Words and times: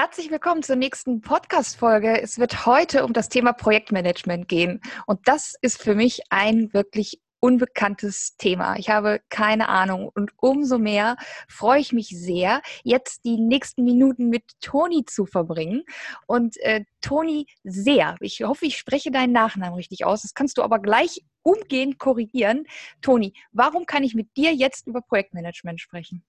Herzlich 0.00 0.30
willkommen 0.30 0.62
zur 0.62 0.76
nächsten 0.76 1.22
Podcast-Folge. 1.22 2.22
Es 2.22 2.38
wird 2.38 2.66
heute 2.66 3.04
um 3.04 3.12
das 3.12 3.28
Thema 3.28 3.52
Projektmanagement 3.52 4.46
gehen. 4.46 4.80
Und 5.06 5.26
das 5.26 5.56
ist 5.60 5.82
für 5.82 5.96
mich 5.96 6.20
ein 6.30 6.72
wirklich 6.72 7.20
unbekanntes 7.40 8.36
Thema. 8.36 8.76
Ich 8.76 8.90
habe 8.90 9.20
keine 9.28 9.68
Ahnung. 9.68 10.08
Und 10.14 10.30
umso 10.36 10.78
mehr 10.78 11.16
freue 11.48 11.80
ich 11.80 11.92
mich 11.92 12.10
sehr, 12.10 12.62
jetzt 12.84 13.24
die 13.24 13.38
nächsten 13.38 13.82
Minuten 13.82 14.28
mit 14.28 14.44
Toni 14.60 15.04
zu 15.04 15.26
verbringen. 15.26 15.82
Und 16.28 16.56
äh, 16.58 16.84
Toni 17.00 17.46
sehr, 17.64 18.14
ich 18.20 18.44
hoffe, 18.44 18.66
ich 18.66 18.78
spreche 18.78 19.10
deinen 19.10 19.32
Nachnamen 19.32 19.74
richtig 19.74 20.04
aus. 20.04 20.22
Das 20.22 20.32
kannst 20.32 20.58
du 20.58 20.62
aber 20.62 20.78
gleich 20.78 21.24
umgehend 21.42 21.98
korrigieren. 21.98 22.66
Toni, 23.02 23.32
warum 23.50 23.84
kann 23.84 24.04
ich 24.04 24.14
mit 24.14 24.36
dir 24.36 24.54
jetzt 24.54 24.86
über 24.86 25.00
Projektmanagement 25.00 25.80
sprechen? 25.80 26.22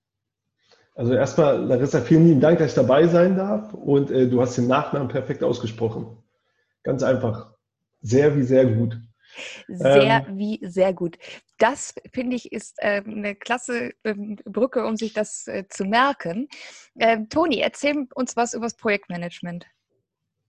Also 1.00 1.14
erstmal, 1.14 1.64
Larissa, 1.64 2.02
vielen 2.02 2.28
lieben 2.28 2.42
Dank, 2.42 2.60
dass 2.60 2.72
ich 2.72 2.76
dabei 2.76 3.08
sein 3.08 3.38
darf. 3.38 3.74
Und 3.74 4.12
äh, 4.12 4.28
du 4.28 4.42
hast 4.42 4.58
den 4.58 4.68
Nachnamen 4.68 5.08
perfekt 5.08 5.46
ausgesprochen. 5.46 6.18
Ganz 6.84 7.04
einfach. 7.04 7.54
Sehr 8.02 8.36
wie 8.36 8.44
sehr 8.44 8.66
gut. 8.66 9.00
Sehr 9.70 10.26
ähm, 10.28 10.38
wie 10.38 10.60
sehr 10.62 10.92
gut. 10.92 11.18
Das 11.58 11.96
finde 12.12 12.36
ich 12.36 12.52
ist 12.52 12.76
äh, 12.80 13.02
eine 13.06 13.34
klasse 13.34 13.92
äh, 14.04 14.14
Brücke, 14.44 14.86
um 14.86 14.98
sich 14.98 15.14
das 15.14 15.48
äh, 15.48 15.64
zu 15.70 15.86
merken. 15.86 16.50
Ähm, 17.00 17.30
Toni, 17.30 17.62
erzähl 17.62 18.06
uns 18.14 18.36
was 18.36 18.54
über 18.54 18.66
das 18.66 18.76
Projektmanagement. 18.76 19.68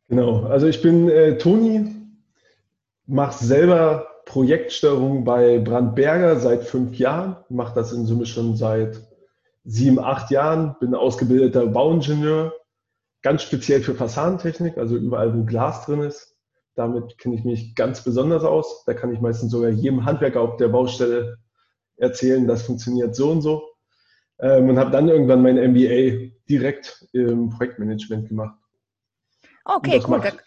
Genau, 0.08 0.46
also 0.46 0.66
ich 0.66 0.82
bin 0.82 1.08
äh, 1.10 1.38
Toni, 1.38 1.94
mache 3.06 3.44
selber 3.44 4.04
Projektsteuerung 4.24 5.22
bei 5.22 5.60
Brandberger 5.60 6.40
seit 6.40 6.64
fünf 6.64 6.98
Jahren, 6.98 7.36
mache 7.50 7.76
das 7.76 7.92
in 7.92 8.04
Summe 8.04 8.26
schon 8.26 8.56
seit 8.56 9.09
sieben, 9.70 9.98
acht 10.00 10.30
Jahren, 10.30 10.76
bin 10.80 10.94
ausgebildeter 10.94 11.66
Bauingenieur, 11.66 12.52
ganz 13.22 13.42
speziell 13.42 13.82
für 13.82 13.94
Fassadentechnik, 13.94 14.76
also 14.76 14.96
überall, 14.96 15.36
wo 15.36 15.44
Glas 15.44 15.86
drin 15.86 16.00
ist. 16.00 16.36
Damit 16.74 17.18
kenne 17.18 17.36
ich 17.36 17.44
mich 17.44 17.74
ganz 17.74 18.02
besonders 18.02 18.42
aus. 18.42 18.84
Da 18.86 18.94
kann 18.94 19.12
ich 19.12 19.20
meistens 19.20 19.52
sogar 19.52 19.70
jedem 19.70 20.04
Handwerker 20.04 20.40
auf 20.40 20.56
der 20.56 20.68
Baustelle 20.68 21.38
erzählen, 21.96 22.46
das 22.46 22.62
funktioniert 22.62 23.14
so 23.14 23.30
und 23.30 23.42
so. 23.42 23.62
Ähm, 24.40 24.70
und 24.70 24.78
habe 24.78 24.90
dann 24.90 25.08
irgendwann 25.08 25.42
mein 25.42 25.56
MBA 25.56 26.32
direkt 26.48 27.06
im 27.12 27.50
Projektmanagement 27.50 28.28
gemacht. 28.28 28.58
Okay, 29.64 30.00
cool. 30.08 30.20
Da, 30.20 30.30
genau. 30.30 30.42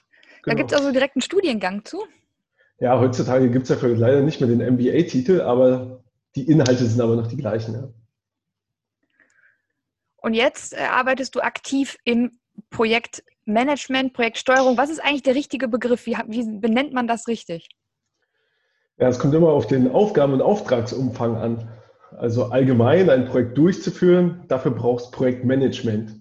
da 0.46 0.54
gibt 0.56 0.72
es 0.72 0.78
also 0.78 0.92
direkt 0.92 1.16
einen 1.16 1.22
Studiengang 1.22 1.86
zu? 1.86 2.04
Ja, 2.80 3.00
heutzutage 3.00 3.50
gibt 3.50 3.64
es 3.64 3.70
dafür 3.70 3.96
leider 3.96 4.22
nicht 4.22 4.42
mehr 4.42 4.50
den 4.50 4.74
MBA-Titel, 4.74 5.42
aber 5.42 6.04
die 6.36 6.50
Inhalte 6.50 6.86
sind 6.86 7.00
aber 7.00 7.16
noch 7.16 7.28
die 7.28 7.38
gleichen. 7.38 7.76
Ja. 7.76 7.90
Und 10.24 10.34
jetzt 10.34 10.74
äh, 10.74 10.78
arbeitest 10.78 11.36
du 11.36 11.42
aktiv 11.42 11.98
im 12.06 12.32
Projektmanagement, 12.70 14.14
Projektsteuerung. 14.14 14.78
Was 14.78 14.90
ist 14.90 15.04
eigentlich 15.04 15.24
der 15.24 15.36
richtige 15.36 15.68
Begriff? 15.68 16.06
Wie, 16.06 16.16
wie 16.28 16.60
benennt 16.60 16.94
man 16.94 17.08
das 17.08 17.28
richtig? 17.28 17.68
Ja, 18.98 19.10
es 19.10 19.20
kommt 19.20 19.34
immer 19.34 19.50
auf 19.50 19.68
den 19.68 19.92
Aufgaben- 19.92 20.34
und 20.34 20.42
Auftragsumfang 20.42 21.36
an. 21.36 21.70
Also 22.18 22.46
allgemein 22.46 23.10
ein 23.10 23.26
Projekt 23.26 23.58
durchzuführen, 23.58 24.46
dafür 24.48 24.72
brauchst 24.72 25.12
Projektmanagement. 25.12 26.16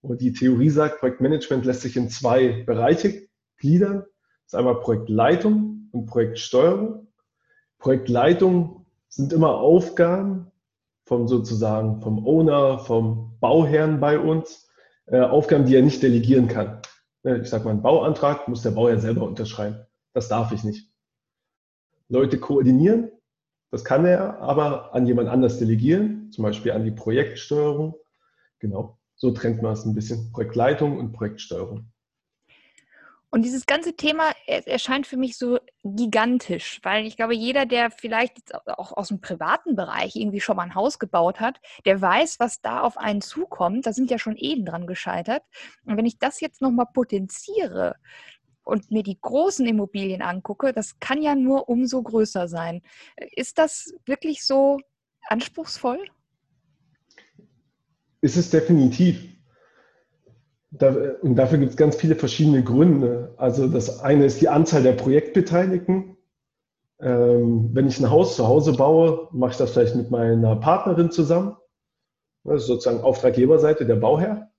Und 0.00 0.22
die 0.22 0.32
Theorie 0.32 0.70
sagt, 0.70 1.00
Projektmanagement 1.00 1.66
lässt 1.66 1.82
sich 1.82 1.96
in 1.96 2.08
zwei 2.08 2.62
Bereiche 2.64 3.28
gliedern. 3.58 4.04
Das 4.44 4.46
ist 4.46 4.54
einmal 4.54 4.80
Projektleitung 4.80 5.88
und 5.92 6.06
Projektsteuerung. 6.06 7.08
Projektleitung 7.78 8.86
sind 9.08 9.32
immer 9.34 9.56
Aufgaben, 9.56 10.51
vom 11.04 11.28
sozusagen 11.28 12.00
vom 12.00 12.24
Owner, 12.26 12.78
vom 12.78 13.36
Bauherrn 13.40 14.00
bei 14.00 14.18
uns, 14.18 14.70
äh, 15.06 15.20
Aufgaben, 15.20 15.66
die 15.66 15.76
er 15.76 15.82
nicht 15.82 16.02
delegieren 16.02 16.48
kann. 16.48 16.80
Ne, 17.24 17.38
ich 17.38 17.48
sage 17.48 17.64
mal, 17.64 17.70
einen 17.70 17.82
Bauantrag 17.82 18.48
muss 18.48 18.62
der 18.62 18.70
Bauherr 18.72 18.98
selber 18.98 19.26
unterschreiben. 19.26 19.86
Das 20.12 20.28
darf 20.28 20.52
ich 20.52 20.64
nicht. 20.64 20.90
Leute 22.08 22.38
koordinieren, 22.38 23.10
das 23.70 23.84
kann 23.84 24.04
er 24.04 24.38
aber 24.40 24.94
an 24.94 25.06
jemand 25.06 25.28
anders 25.28 25.58
delegieren, 25.58 26.30
zum 26.30 26.44
Beispiel 26.44 26.72
an 26.72 26.84
die 26.84 26.90
Projektsteuerung. 26.90 27.94
Genau, 28.58 28.98
so 29.16 29.30
trennt 29.30 29.62
man 29.62 29.72
es 29.72 29.84
ein 29.84 29.94
bisschen. 29.94 30.30
Projektleitung 30.32 30.98
und 30.98 31.12
Projektsteuerung. 31.12 31.91
Und 33.34 33.46
dieses 33.46 33.64
ganze 33.64 33.96
Thema 33.96 34.24
erscheint 34.46 35.06
für 35.06 35.16
mich 35.16 35.38
so 35.38 35.58
gigantisch, 35.82 36.80
weil 36.82 37.06
ich 37.06 37.16
glaube, 37.16 37.34
jeder, 37.34 37.64
der 37.64 37.90
vielleicht 37.90 38.54
auch 38.68 38.94
aus 38.94 39.08
dem 39.08 39.22
privaten 39.22 39.74
Bereich 39.74 40.16
irgendwie 40.16 40.42
schon 40.42 40.56
mal 40.56 40.64
ein 40.64 40.74
Haus 40.74 40.98
gebaut 40.98 41.40
hat, 41.40 41.58
der 41.86 41.98
weiß, 41.98 42.40
was 42.40 42.60
da 42.60 42.82
auf 42.82 42.98
einen 42.98 43.22
zukommt. 43.22 43.86
Da 43.86 43.94
sind 43.94 44.10
ja 44.10 44.18
schon 44.18 44.36
Ehen 44.36 44.66
dran 44.66 44.86
gescheitert. 44.86 45.42
Und 45.86 45.96
wenn 45.96 46.04
ich 46.04 46.18
das 46.18 46.40
jetzt 46.40 46.60
nochmal 46.60 46.88
potenziere 46.92 47.96
und 48.64 48.90
mir 48.90 49.02
die 49.02 49.18
großen 49.18 49.66
Immobilien 49.66 50.20
angucke, 50.20 50.74
das 50.74 51.00
kann 51.00 51.22
ja 51.22 51.34
nur 51.34 51.70
umso 51.70 52.02
größer 52.02 52.48
sein. 52.48 52.82
Ist 53.16 53.56
das 53.56 53.94
wirklich 54.04 54.44
so 54.44 54.78
anspruchsvoll? 55.28 56.04
Ist 58.20 58.36
es 58.36 58.50
definitiv. 58.50 59.31
Da, 60.74 60.94
und 61.20 61.36
dafür 61.36 61.58
gibt 61.58 61.72
es 61.72 61.76
ganz 61.76 61.96
viele 61.96 62.14
verschiedene 62.14 62.64
Gründe. 62.64 63.34
Also 63.36 63.68
das 63.68 64.00
eine 64.00 64.24
ist 64.24 64.40
die 64.40 64.48
Anzahl 64.48 64.82
der 64.82 64.92
Projektbeteiligten. 64.92 66.16
Ähm, 66.98 67.70
wenn 67.72 67.88
ich 67.88 68.00
ein 68.00 68.10
Haus 68.10 68.36
zu 68.36 68.48
Hause 68.48 68.72
baue, 68.72 69.28
mache 69.32 69.50
ich 69.50 69.56
das 69.58 69.72
vielleicht 69.72 69.96
mit 69.96 70.10
meiner 70.10 70.56
Partnerin 70.56 71.10
zusammen. 71.10 71.56
Das 72.44 72.62
ist 72.62 72.68
sozusagen 72.68 73.02
Auftraggeberseite, 73.02 73.84
der 73.84 73.96
Bauherr. 73.96 74.50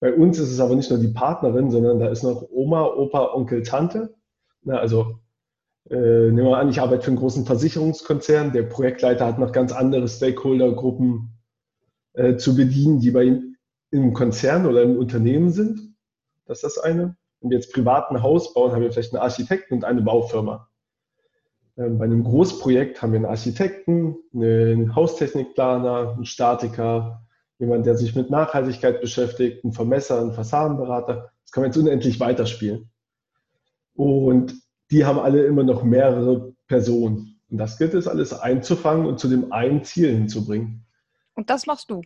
Bei 0.00 0.12
uns 0.12 0.38
ist 0.40 0.50
es 0.50 0.58
aber 0.58 0.74
nicht 0.74 0.90
nur 0.90 0.98
die 0.98 1.12
Partnerin, 1.12 1.70
sondern 1.70 2.00
da 2.00 2.08
ist 2.08 2.24
noch 2.24 2.44
Oma, 2.50 2.86
Opa, 2.86 3.32
Onkel, 3.32 3.62
Tante. 3.62 4.16
Na, 4.62 4.78
also 4.78 5.20
äh, 5.88 5.94
nehmen 5.94 6.48
wir 6.48 6.58
an, 6.58 6.70
ich 6.70 6.80
arbeite 6.80 7.02
für 7.02 7.10
einen 7.12 7.20
großen 7.20 7.46
Versicherungskonzern. 7.46 8.52
Der 8.52 8.64
Projektleiter 8.64 9.26
hat 9.26 9.38
noch 9.38 9.52
ganz 9.52 9.72
andere 9.72 10.08
Stakeholdergruppen 10.08 11.38
äh, 12.14 12.36
zu 12.36 12.56
bedienen, 12.56 12.98
die 12.98 13.12
bei 13.12 13.24
ihm 13.24 13.51
im 13.92 14.12
Konzern 14.14 14.66
oder 14.66 14.82
im 14.82 14.98
Unternehmen 14.98 15.50
sind. 15.50 15.94
Das 16.46 16.58
ist 16.58 16.76
das 16.76 16.78
eine. 16.78 17.16
Wenn 17.40 17.50
wir 17.50 17.58
jetzt 17.58 17.72
privat 17.72 18.10
ein 18.10 18.22
Haus 18.22 18.52
bauen, 18.54 18.72
haben 18.72 18.82
wir 18.82 18.90
vielleicht 18.90 19.12
einen 19.12 19.22
Architekten 19.22 19.74
und 19.74 19.84
eine 19.84 20.02
Baufirma. 20.02 20.68
Ähm, 21.76 21.98
bei 21.98 22.04
einem 22.04 22.24
Großprojekt 22.24 23.00
haben 23.00 23.12
wir 23.12 23.18
einen 23.18 23.26
Architekten, 23.26 24.16
einen 24.34 24.94
Haustechnikplaner, 24.94 26.14
einen 26.14 26.24
Statiker, 26.24 27.22
jemand, 27.58 27.86
der 27.86 27.96
sich 27.96 28.14
mit 28.16 28.30
Nachhaltigkeit 28.30 29.00
beschäftigt, 29.00 29.62
einen 29.62 29.72
Vermesser, 29.72 30.20
einen 30.20 30.32
Fassadenberater. 30.32 31.30
Das 31.44 31.52
kann 31.52 31.62
man 31.62 31.70
jetzt 31.70 31.78
unendlich 31.78 32.18
weiterspielen. 32.18 32.90
Und 33.94 34.54
die 34.90 35.04
haben 35.04 35.18
alle 35.18 35.44
immer 35.44 35.64
noch 35.64 35.82
mehrere 35.82 36.54
Personen. 36.66 37.40
Und 37.50 37.58
das 37.58 37.76
gilt 37.76 37.94
es 37.94 38.08
alles 38.08 38.32
einzufangen 38.32 39.06
und 39.06 39.20
zu 39.20 39.28
dem 39.28 39.52
einen 39.52 39.84
Ziel 39.84 40.10
hinzubringen. 40.10 40.86
Und 41.34 41.50
das 41.50 41.66
machst 41.66 41.90
du? 41.90 42.02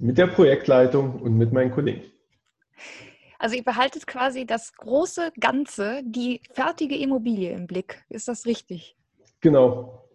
Mit 0.00 0.16
der 0.16 0.28
Projektleitung 0.28 1.20
und 1.20 1.36
mit 1.36 1.52
meinen 1.52 1.70
Kollegen. 1.70 2.02
Also 3.38 3.54
ihr 3.54 3.62
behaltet 3.62 4.06
quasi 4.06 4.46
das 4.46 4.72
große 4.72 5.30
Ganze, 5.38 6.00
die 6.04 6.40
fertige 6.52 6.96
Immobilie 6.96 7.52
im 7.52 7.66
Blick. 7.66 8.02
Ist 8.08 8.26
das 8.26 8.46
richtig? 8.46 8.96
Genau. 9.40 10.08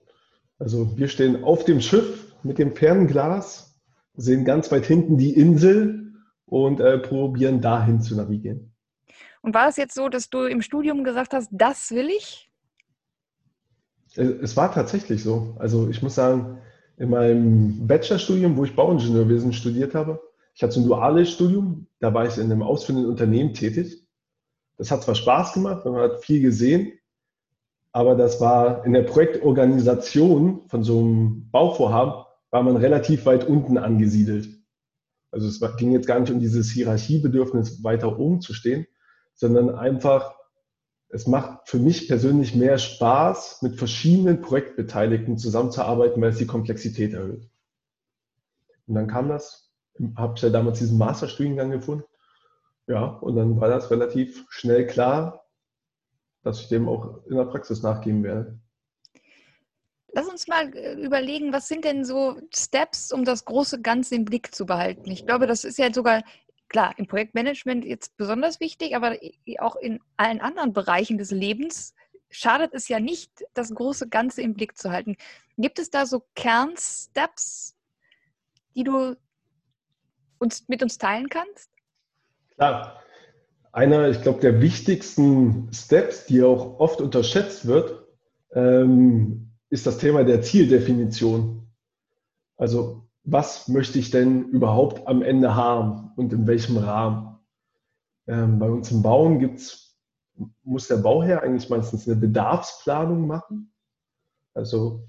Also 0.58 0.98
wir 0.98 1.08
stehen 1.08 1.44
auf 1.44 1.66
dem 1.66 1.82
Schiff 1.82 2.36
mit 2.42 2.58
dem 2.58 2.76
Fernglas, 2.76 3.80
sehen 4.16 4.44
ganz 4.44 4.72
weit 4.72 4.86
hinten 4.86 5.18
die 5.18 5.34
Insel 5.36 6.14
und 6.46 6.80
äh, 6.80 6.98
probieren 6.98 7.62
dahin 7.62 8.02
zu 8.02 8.16
navigieren. 8.16 8.74
Und 9.42 9.54
war 9.54 9.68
es 9.68 9.78
jetzt 9.78 9.94
so, 9.94 10.10
dass 10.10 10.32
du 10.32 10.46
im 10.46 10.64
Studium 10.64 11.04
gesagt 11.04 11.34
hast, 11.34 11.50
das 11.52 11.92
will 11.92 12.10
ich? 12.10 12.52
Äh, 14.16 14.24
es 14.42 14.58
war 14.58 14.72
tatsächlich 14.72 15.22
so. 15.22 15.56
Also 15.60 15.90
ich 15.90 16.02
muss 16.02 16.16
sagen, 16.16 16.60
in 16.98 17.10
meinem 17.10 17.88
Bachelorstudium, 17.88 18.58
wo 18.58 18.64
ich 18.64 18.76
Bauingenieurwesen 18.76 19.54
studiert 19.54 19.96
habe. 19.96 20.22
Ich 20.54 20.64
hatte 20.64 20.74
so 20.74 20.80
ein 20.80 20.88
duales 20.88 21.32
Studium, 21.32 21.88
da 22.00 22.14
war 22.14 22.26
ich 22.26 22.38
in 22.38 22.52
einem 22.52 22.64
ausführenden 22.64 23.10
Unternehmen 23.10 23.54
tätig. 23.54 24.06
Das 24.78 24.92
hat 24.92 25.04
zwar 25.04 25.16
Spaß 25.16 25.54
gemacht, 25.54 25.86
man 25.86 25.96
hat 25.96 26.24
viel 26.24 26.42
gesehen, 26.42 26.94
aber 27.92 28.16
das 28.16 28.42
war 28.42 28.86
in 28.86 28.94
der 28.94 29.04
Projektorganisation 29.04 30.68
von 30.68 30.84
so 30.84 31.00
einem 31.00 31.50
Bauvorhaben, 31.52 32.26
war 32.52 32.64
man 32.64 32.78
relativ 32.78 33.26
weit 33.26 33.46
unten 33.48 33.78
angesiedelt. 33.78 34.50
Also 35.32 35.48
es 35.48 35.60
ging 35.78 35.92
jetzt 35.92 36.08
gar 36.08 36.20
nicht 36.20 36.32
um 36.32 36.40
dieses 36.40 36.72
Hierarchiebedürfnis, 36.72 37.84
weiter 37.84 38.18
oben 38.18 38.40
zu 38.40 38.54
stehen, 38.54 38.86
sondern 39.34 39.76
einfach 39.76 40.35
es 41.10 41.28
macht 41.28 41.70
für 41.70 41.78
mich 41.78 42.08
persönlich 42.08 42.56
mehr 42.56 42.78
Spaß, 42.78 43.62
mit 43.62 43.76
verschiedenen 43.78 44.42
Projektbeteiligten 44.42 45.38
zusammenzuarbeiten, 45.38 46.22
weil 46.22 46.32
es 46.32 46.38
die 46.38 46.48
Komplexität 46.48 47.14
erhöht. 47.14 47.50
Und 48.88 48.96
dann 48.96 49.08
kam 49.08 49.30
das, 49.30 49.72
habe 50.18 50.34
ich 50.36 50.42
ja 50.42 50.50
damals 50.50 50.80
diesen 50.80 50.98
Masterstudiengang 50.98 51.72
gefunden. 51.72 52.04
Ja, 52.88 53.06
und 53.06 53.36
dann 53.36 53.60
war 53.60 53.70
das 53.70 53.90
relativ 53.90 54.46
schnell 54.50 54.86
klar, 54.86 55.46
dass 56.44 56.62
ich 56.62 56.68
dem 56.68 56.88
auch 56.88 57.26
in 57.26 57.36
der 57.36 57.46
Praxis 57.46 57.82
nachgeben 57.82 58.24
werde. 58.24 58.60
Lass 60.14 60.30
uns 60.30 60.48
mal 60.48 60.74
äh, 60.76 60.94
überlegen, 60.94 61.52
was 61.52 61.68
sind 61.68 61.84
denn 61.84 62.06
so 62.06 62.40
Steps, 62.54 63.12
um 63.12 63.26
das 63.26 63.44
große 63.44 63.82
Ganze 63.82 64.16
im 64.16 64.24
Blick 64.24 64.56
zu 64.56 64.66
behalten? 64.66 65.12
Ich 65.12 65.26
glaube, 65.26 65.48
das 65.48 65.66
ist 65.66 65.78
ja 65.78 65.92
sogar 65.92 66.24
klar, 66.70 66.94
im 66.98 67.08
Projektmanagement 67.08 67.86
jetzt 67.86 68.18
besonders 68.18 68.60
wichtig, 68.60 68.96
aber 68.96 69.18
auch 69.60 69.76
in 69.76 70.00
allen 70.18 70.42
anderen 70.42 70.74
Bereichen 70.74 71.18
des 71.18 71.32
Lebens 71.32 71.94
schadet 72.30 72.74
es 72.74 72.88
ja 72.88 73.00
nicht, 73.00 73.32
das 73.54 73.74
große 73.74 74.10
Ganze 74.10 74.42
im 74.42 74.54
Blick 74.54 74.78
zu 74.78 74.92
halten. 74.92 75.16
Gibt 75.58 75.80
es 75.80 75.90
da 75.90 76.06
so 76.06 76.24
Kernsteps, 76.36 77.76
die 78.76 78.84
du 78.84 79.16
uns, 80.38 80.68
mit 80.68 80.84
uns 80.84 80.98
teilen 80.98 81.30
kannst? 81.30 81.70
Klar. 82.56 83.02
Einer, 83.72 84.10
ich 84.10 84.22
glaube, 84.22 84.40
der 84.40 84.62
wichtigsten 84.62 85.70
Steps, 85.74 86.26
die 86.26 86.42
auch 86.44 86.80
oft 86.80 87.02
unterschätzt 87.02 87.68
wird, 87.68 88.06
ähm, 88.54 89.52
ist 89.70 89.86
das 89.86 89.98
Thema 89.98 90.24
der 90.24 90.42
Zieldefinition. 90.42 91.68
Also 92.56 93.05
was 93.26 93.68
möchte 93.68 94.00
ich 94.00 94.12
denn 94.12 94.50
überhaupt 94.50 95.08
am 95.08 95.22
Ende 95.22 95.56
haben 95.56 96.12
und 96.16 96.32
in 96.32 96.48
welchem 96.48 96.78
Rahmen? 96.78 97.40
Ähm, 98.28 98.60
bei 98.60 98.70
uns 98.70 98.92
im 98.92 99.02
Bauen 99.02 99.40
gibt's, 99.40 99.98
muss 100.64 100.88
der 100.88 100.98
Bauherr 100.98 101.42
eigentlich 101.42 101.70
meistens 101.70 102.08
eine 102.08 102.16
Bedarfsplanung 102.16 103.26
machen. 103.26 103.74
Also 104.54 105.08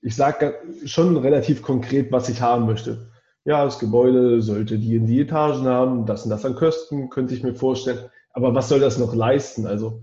ich 0.00 0.16
sage 0.16 0.54
schon 0.84 1.16
relativ 1.16 1.62
konkret, 1.62 2.10
was 2.10 2.28
ich 2.28 2.40
haben 2.40 2.66
möchte. 2.66 3.10
Ja, 3.44 3.64
das 3.64 3.78
Gebäude 3.78 4.40
sollte 4.42 4.78
die 4.78 4.96
in 4.96 5.06
die 5.06 5.20
Etagen 5.20 5.66
haben, 5.66 6.06
das 6.06 6.24
und 6.24 6.30
das 6.30 6.44
an 6.44 6.54
Kosten, 6.54 7.10
könnte 7.10 7.34
ich 7.34 7.42
mir 7.42 7.54
vorstellen. 7.54 8.10
Aber 8.32 8.54
was 8.54 8.68
soll 8.68 8.80
das 8.80 8.98
noch 8.98 9.14
leisten? 9.14 9.66
Also 9.66 10.02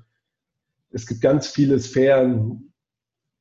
es 0.91 1.07
gibt 1.07 1.21
ganz 1.21 1.47
viele 1.47 1.79
Sphären, 1.79 2.73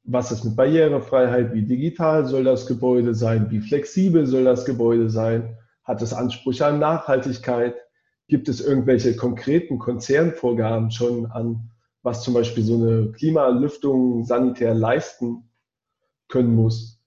was 0.05 0.31
ist 0.31 0.45
mit 0.45 0.56
Barrierefreiheit, 0.56 1.55
wie 1.55 1.62
digital 1.62 2.27
soll 2.27 2.45
das 2.45 2.67
Gebäude 2.67 3.15
sein, 3.15 3.51
wie 3.51 3.61
flexibel 3.61 4.27
soll 4.27 4.45
das 4.45 4.65
Gebäude 4.65 5.09
sein, 5.09 5.56
hat 5.83 6.03
es 6.03 6.12
Ansprüche 6.12 6.67
an 6.67 6.79
Nachhaltigkeit, 6.79 7.75
gibt 8.29 8.49
es 8.49 8.61
irgendwelche 8.61 9.17
konkreten 9.17 9.79
Konzernvorgaben 9.79 10.91
schon 10.91 11.27
an, 11.27 11.71
was 12.03 12.23
zum 12.23 12.35
Beispiel 12.35 12.62
so 12.62 12.75
eine 12.77 13.12
Klimalüftung 13.12 14.25
sanitär 14.25 14.75
leisten 14.75 15.49
können 16.29 16.55
muss. 16.55 17.01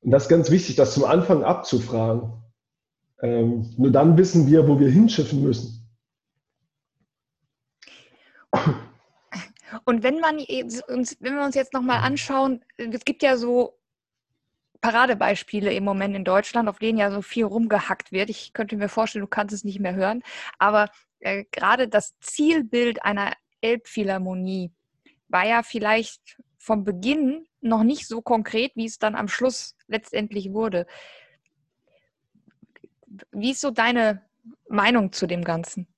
Und 0.00 0.10
das 0.10 0.24
ist 0.24 0.28
ganz 0.28 0.50
wichtig, 0.50 0.76
das 0.76 0.94
zum 0.94 1.04
Anfang 1.04 1.44
abzufragen. 1.44 2.32
Ähm, 3.20 3.70
nur 3.76 3.90
dann 3.90 4.16
wissen 4.16 4.48
wir, 4.48 4.66
wo 4.66 4.80
wir 4.80 4.88
hinschiffen 4.88 5.42
müssen. 5.42 5.81
Und 9.84 10.02
wenn 10.02 10.20
man 10.20 10.36
uns, 10.36 11.16
wenn 11.20 11.34
wir 11.34 11.44
uns 11.44 11.54
jetzt 11.54 11.72
nochmal 11.72 11.98
mhm. 11.98 12.04
anschauen, 12.04 12.64
es 12.76 13.04
gibt 13.04 13.22
ja 13.22 13.36
so 13.36 13.78
Paradebeispiele 14.80 15.72
im 15.72 15.84
Moment 15.84 16.16
in 16.16 16.24
Deutschland, 16.24 16.68
auf 16.68 16.78
denen 16.78 16.98
ja 16.98 17.10
so 17.10 17.22
viel 17.22 17.44
rumgehackt 17.44 18.12
wird. 18.12 18.30
Ich 18.30 18.52
könnte 18.52 18.76
mir 18.76 18.88
vorstellen, 18.88 19.24
du 19.24 19.28
kannst 19.28 19.54
es 19.54 19.64
nicht 19.64 19.80
mehr 19.80 19.94
hören, 19.94 20.22
aber 20.58 20.90
äh, 21.20 21.44
gerade 21.52 21.88
das 21.88 22.18
Zielbild 22.20 23.04
einer 23.04 23.32
Elbphilharmonie 23.60 24.72
war 25.28 25.46
ja 25.46 25.62
vielleicht 25.62 26.36
vom 26.58 26.84
Beginn 26.84 27.46
noch 27.60 27.84
nicht 27.84 28.08
so 28.08 28.22
konkret, 28.22 28.72
wie 28.74 28.86
es 28.86 28.98
dann 28.98 29.14
am 29.14 29.28
Schluss 29.28 29.76
letztendlich 29.86 30.52
wurde. 30.52 30.86
Wie 33.30 33.52
ist 33.52 33.60
so 33.60 33.70
deine 33.70 34.22
Meinung 34.68 35.12
zu 35.12 35.26
dem 35.26 35.44
Ganzen? 35.44 35.91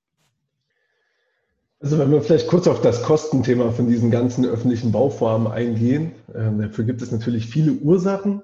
Also 1.79 1.99
wenn 1.99 2.11
wir 2.11 2.21
vielleicht 2.21 2.47
kurz 2.47 2.67
auf 2.67 2.81
das 2.81 3.03
Kostenthema 3.03 3.71
von 3.71 3.87
diesen 3.87 4.09
ganzen 4.09 4.45
öffentlichen 4.45 4.91
Bauformen 4.91 5.51
eingehen, 5.51 6.13
äh, 6.33 6.49
dafür 6.57 6.85
gibt 6.85 7.01
es 7.01 7.11
natürlich 7.11 7.47
viele 7.47 7.73
Ursachen. 7.73 8.41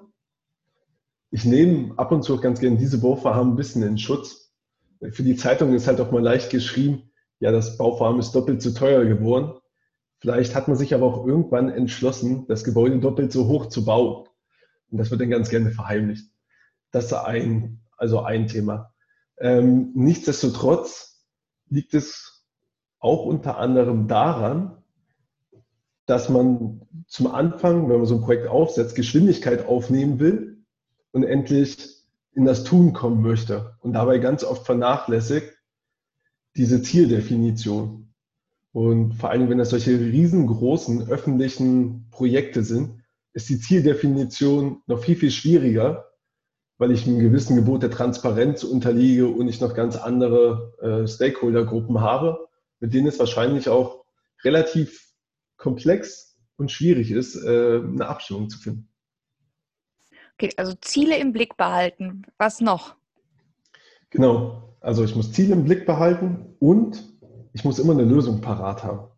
Ich 1.30 1.44
nehme 1.44 1.98
ab 1.98 2.12
und 2.12 2.22
zu 2.22 2.34
auch 2.34 2.42
ganz 2.42 2.60
gerne 2.60 2.76
diese 2.76 3.00
Bauvorhaben 3.00 3.52
ein 3.52 3.56
bisschen 3.56 3.82
in 3.82 3.96
Schutz. 3.96 4.52
Für 5.12 5.22
die 5.22 5.36
Zeitung 5.36 5.74
ist 5.74 5.86
halt 5.86 6.00
auch 6.00 6.12
mal 6.12 6.22
leicht 6.22 6.50
geschrieben, 6.50 7.10
ja, 7.40 7.50
das 7.50 7.78
Bauvorhaben 7.78 8.20
ist 8.20 8.32
doppelt 8.32 8.62
so 8.62 8.70
teuer 8.70 9.04
geworden. 9.04 9.54
Vielleicht 10.20 10.54
hat 10.54 10.68
man 10.68 10.76
sich 10.76 10.94
aber 10.94 11.06
auch 11.06 11.26
irgendwann 11.26 11.70
entschlossen, 11.70 12.46
das 12.46 12.62
Gebäude 12.62 13.00
doppelt 13.00 13.32
so 13.32 13.48
hoch 13.48 13.66
zu 13.66 13.84
bauen. 13.84 14.28
Und 14.90 14.98
das 14.98 15.10
wird 15.10 15.20
dann 15.20 15.30
ganz 15.30 15.48
gerne 15.48 15.72
verheimlicht. 15.72 16.30
Das 16.92 17.06
ist 17.06 17.14
ein, 17.14 17.80
also 17.96 18.20
ein 18.20 18.46
Thema. 18.46 18.92
Ähm, 19.38 19.90
nichtsdestotrotz 19.94 21.24
liegt 21.68 21.94
es 21.94 22.31
auch 23.02 23.26
unter 23.26 23.58
anderem 23.58 24.06
daran, 24.06 24.78
dass 26.06 26.28
man 26.28 26.82
zum 27.08 27.26
Anfang, 27.26 27.88
wenn 27.88 27.98
man 27.98 28.06
so 28.06 28.14
ein 28.14 28.20
Projekt 28.22 28.46
aufsetzt, 28.46 28.94
Geschwindigkeit 28.94 29.66
aufnehmen 29.66 30.20
will 30.20 30.62
und 31.10 31.24
endlich 31.24 31.96
in 32.32 32.44
das 32.44 32.64
Tun 32.64 32.92
kommen 32.92 33.20
möchte 33.20 33.74
und 33.80 33.92
dabei 33.92 34.18
ganz 34.18 34.44
oft 34.44 34.64
vernachlässigt 34.64 35.52
diese 36.56 36.80
Zieldefinition. 36.82 38.14
Und 38.72 39.14
vor 39.14 39.30
allem, 39.30 39.50
wenn 39.50 39.58
das 39.58 39.70
solche 39.70 39.98
riesengroßen 39.98 41.08
öffentlichen 41.08 42.06
Projekte 42.10 42.62
sind, 42.62 43.02
ist 43.32 43.48
die 43.48 43.58
Zieldefinition 43.58 44.80
noch 44.86 45.00
viel, 45.00 45.16
viel 45.16 45.30
schwieriger, 45.30 46.06
weil 46.78 46.92
ich 46.92 47.06
einem 47.06 47.18
gewissen 47.18 47.56
Gebot 47.56 47.82
der 47.82 47.90
Transparenz 47.90 48.62
unterliege 48.62 49.26
und 49.26 49.48
ich 49.48 49.60
noch 49.60 49.74
ganz 49.74 49.96
andere 49.96 50.72
äh, 50.80 51.08
Stakeholdergruppen 51.08 52.00
habe 52.00 52.48
mit 52.82 52.92
denen 52.92 53.06
es 53.06 53.20
wahrscheinlich 53.20 53.68
auch 53.68 54.04
relativ 54.42 55.14
komplex 55.56 56.36
und 56.56 56.72
schwierig 56.72 57.12
ist, 57.12 57.36
äh, 57.36 57.78
eine 57.80 58.08
Abstimmung 58.08 58.50
zu 58.50 58.58
finden. 58.58 58.88
Okay, 60.34 60.52
also 60.56 60.74
Ziele 60.80 61.16
im 61.16 61.32
Blick 61.32 61.56
behalten. 61.56 62.26
Was 62.38 62.60
noch? 62.60 62.96
Genau, 64.10 64.74
also 64.80 65.04
ich 65.04 65.14
muss 65.14 65.32
Ziele 65.32 65.52
im 65.52 65.64
Blick 65.64 65.86
behalten 65.86 66.56
und 66.58 67.04
ich 67.52 67.64
muss 67.64 67.78
immer 67.78 67.92
eine 67.92 68.04
Lösung 68.04 68.40
parat 68.40 68.82
haben. 68.82 69.08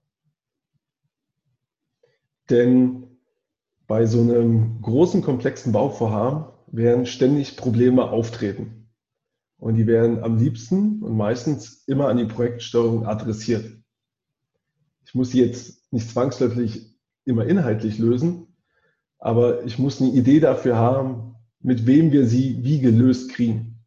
Denn 2.51 3.19
bei 3.87 4.05
so 4.05 4.21
einem 4.21 4.83
großen, 4.83 5.23
komplexen 5.23 5.73
Bauvorhaben 5.73 6.53
werden 6.67 7.07
ständig 7.07 7.57
Probleme 7.57 8.11
auftreten. 8.11 8.84
Und 9.65 9.77
die 9.77 9.87
werden 9.87 10.23
am 10.23 10.37
liebsten 10.37 11.03
und 11.03 11.17
meistens 11.17 11.85
immer 11.87 12.09
an 12.09 12.19
die 12.19 12.27
Projektsteuerung 12.27 13.07
adressiert. 13.07 13.65
Ich 15.07 15.15
muss 15.15 15.31
sie 15.31 15.41
jetzt 15.43 15.91
nicht 15.91 16.11
zwangsläufig 16.11 16.95
immer 17.25 17.47
inhaltlich 17.47 17.99
lösen, 17.99 18.55
aber 19.19 19.65
ich 19.65 19.79
muss 19.79 20.03
eine 20.03 20.11
Idee 20.11 20.39
dafür 20.39 20.77
haben, 20.77 21.37
mit 21.61 21.87
wem 21.87 22.13
wir 22.13 22.27
sie 22.27 22.63
wie 22.63 22.79
gelöst 22.79 23.33
kriegen. 23.33 23.83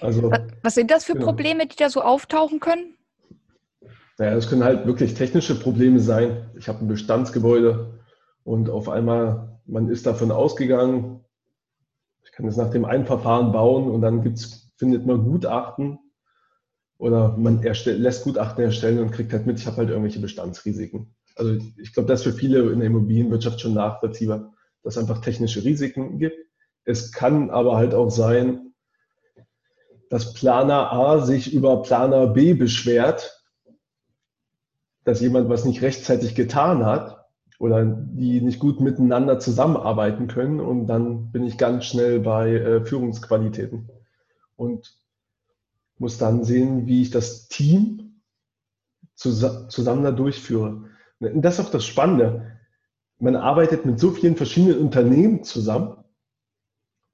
Also, 0.00 0.30
Was 0.62 0.76
sind 0.76 0.92
das 0.92 1.02
für 1.02 1.14
genau. 1.14 1.26
Probleme, 1.26 1.66
die 1.66 1.74
da 1.74 1.90
so 1.90 2.00
auftauchen 2.00 2.60
können? 2.60 2.94
Naja, 4.16 4.36
das 4.36 4.48
können 4.48 4.62
halt 4.62 4.86
wirklich 4.86 5.14
technische 5.14 5.58
Probleme 5.58 5.98
sein. 5.98 6.48
Ich 6.56 6.68
habe 6.68 6.84
ein 6.84 6.88
Bestandsgebäude 6.88 7.98
und 8.44 8.70
auf 8.70 8.88
einmal, 8.88 9.58
man 9.66 9.88
ist 9.88 10.06
davon 10.06 10.30
ausgegangen, 10.30 11.24
kann 12.38 12.46
es 12.46 12.56
nach 12.56 12.70
dem 12.70 12.84
einen 12.84 13.04
Verfahren 13.04 13.50
bauen 13.50 13.90
und 13.90 14.00
dann 14.00 14.22
gibt's, 14.22 14.70
findet 14.76 15.04
man 15.04 15.24
Gutachten 15.24 15.98
oder 16.96 17.36
man 17.36 17.64
erstell, 17.64 17.96
lässt 17.96 18.22
Gutachten 18.22 18.62
erstellen 18.62 19.00
und 19.00 19.10
kriegt 19.10 19.32
halt 19.32 19.44
mit, 19.44 19.58
ich 19.58 19.66
habe 19.66 19.78
halt 19.78 19.88
irgendwelche 19.88 20.20
Bestandsrisiken. 20.20 21.16
Also 21.34 21.58
ich 21.76 21.92
glaube, 21.92 22.08
das 22.08 22.20
ist 22.20 22.32
für 22.32 22.38
viele 22.38 22.70
in 22.70 22.78
der 22.78 22.86
Immobilienwirtschaft 22.86 23.60
schon 23.60 23.74
nachvollziehbar, 23.74 24.54
dass 24.84 24.94
es 24.94 24.98
einfach 25.00 25.20
technische 25.20 25.64
Risiken 25.64 26.20
gibt. 26.20 26.36
Es 26.84 27.10
kann 27.10 27.50
aber 27.50 27.76
halt 27.76 27.92
auch 27.92 28.10
sein, 28.10 28.72
dass 30.08 30.32
Planer 30.32 30.92
A 30.92 31.18
sich 31.22 31.52
über 31.52 31.82
Planer 31.82 32.28
B 32.28 32.54
beschwert, 32.54 33.44
dass 35.02 35.20
jemand 35.20 35.48
was 35.48 35.64
nicht 35.64 35.82
rechtzeitig 35.82 36.36
getan 36.36 36.86
hat 36.86 37.17
oder 37.58 37.84
die 37.84 38.40
nicht 38.40 38.60
gut 38.60 38.80
miteinander 38.80 39.40
zusammenarbeiten 39.40 40.28
können. 40.28 40.60
Und 40.60 40.86
dann 40.86 41.32
bin 41.32 41.44
ich 41.44 41.58
ganz 41.58 41.86
schnell 41.86 42.20
bei 42.20 42.54
äh, 42.54 42.84
Führungsqualitäten 42.84 43.88
und 44.56 44.96
muss 45.98 46.18
dann 46.18 46.44
sehen, 46.44 46.86
wie 46.86 47.02
ich 47.02 47.10
das 47.10 47.48
Team 47.48 48.22
zus 49.14 49.44
zusammen 49.68 50.04
da 50.04 50.12
durchführe. 50.12 50.84
Und 51.20 51.42
das 51.42 51.58
ist 51.58 51.66
auch 51.66 51.70
das 51.70 51.84
Spannende. 51.84 52.58
Man 53.18 53.34
arbeitet 53.34 53.84
mit 53.84 53.98
so 53.98 54.12
vielen 54.12 54.36
verschiedenen 54.36 54.78
Unternehmen 54.78 55.42
zusammen 55.42 56.04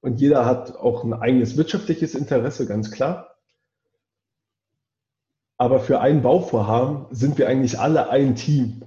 und 0.01 0.21
jeder 0.21 0.45
hat 0.45 0.75
auch 0.75 1.03
ein 1.03 1.13
eigenes 1.13 1.57
wirtschaftliches 1.57 2.13
Interesse, 2.13 2.67
ganz 2.67 2.91
klar. 2.91 3.37
Aber 5.57 5.79
für 5.79 5.99
ein 5.99 6.21
Bauvorhaben 6.21 7.07
sind 7.09 7.39
wir 7.39 7.47
eigentlich 7.47 7.79
alle 7.79 8.09
ein 8.09 8.35
Team. 8.35 8.83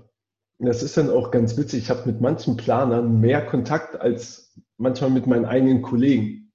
Das 0.61 0.83
ist 0.83 0.97
dann 0.97 1.11
auch 1.11 1.31
ganz 1.31 1.57
witzig. 1.57 1.85
Ich 1.85 1.91
habe 1.91 2.11
mit 2.11 2.21
manchen 2.21 2.57
Planern 2.57 3.21
mehr 3.21 3.47
Kontakt 3.47 3.95
als 4.00 4.59
manchmal 4.77 5.11
mit 5.11 5.27
meinen 5.27 5.45
eigenen 5.45 5.83
Kollegen. 5.83 6.53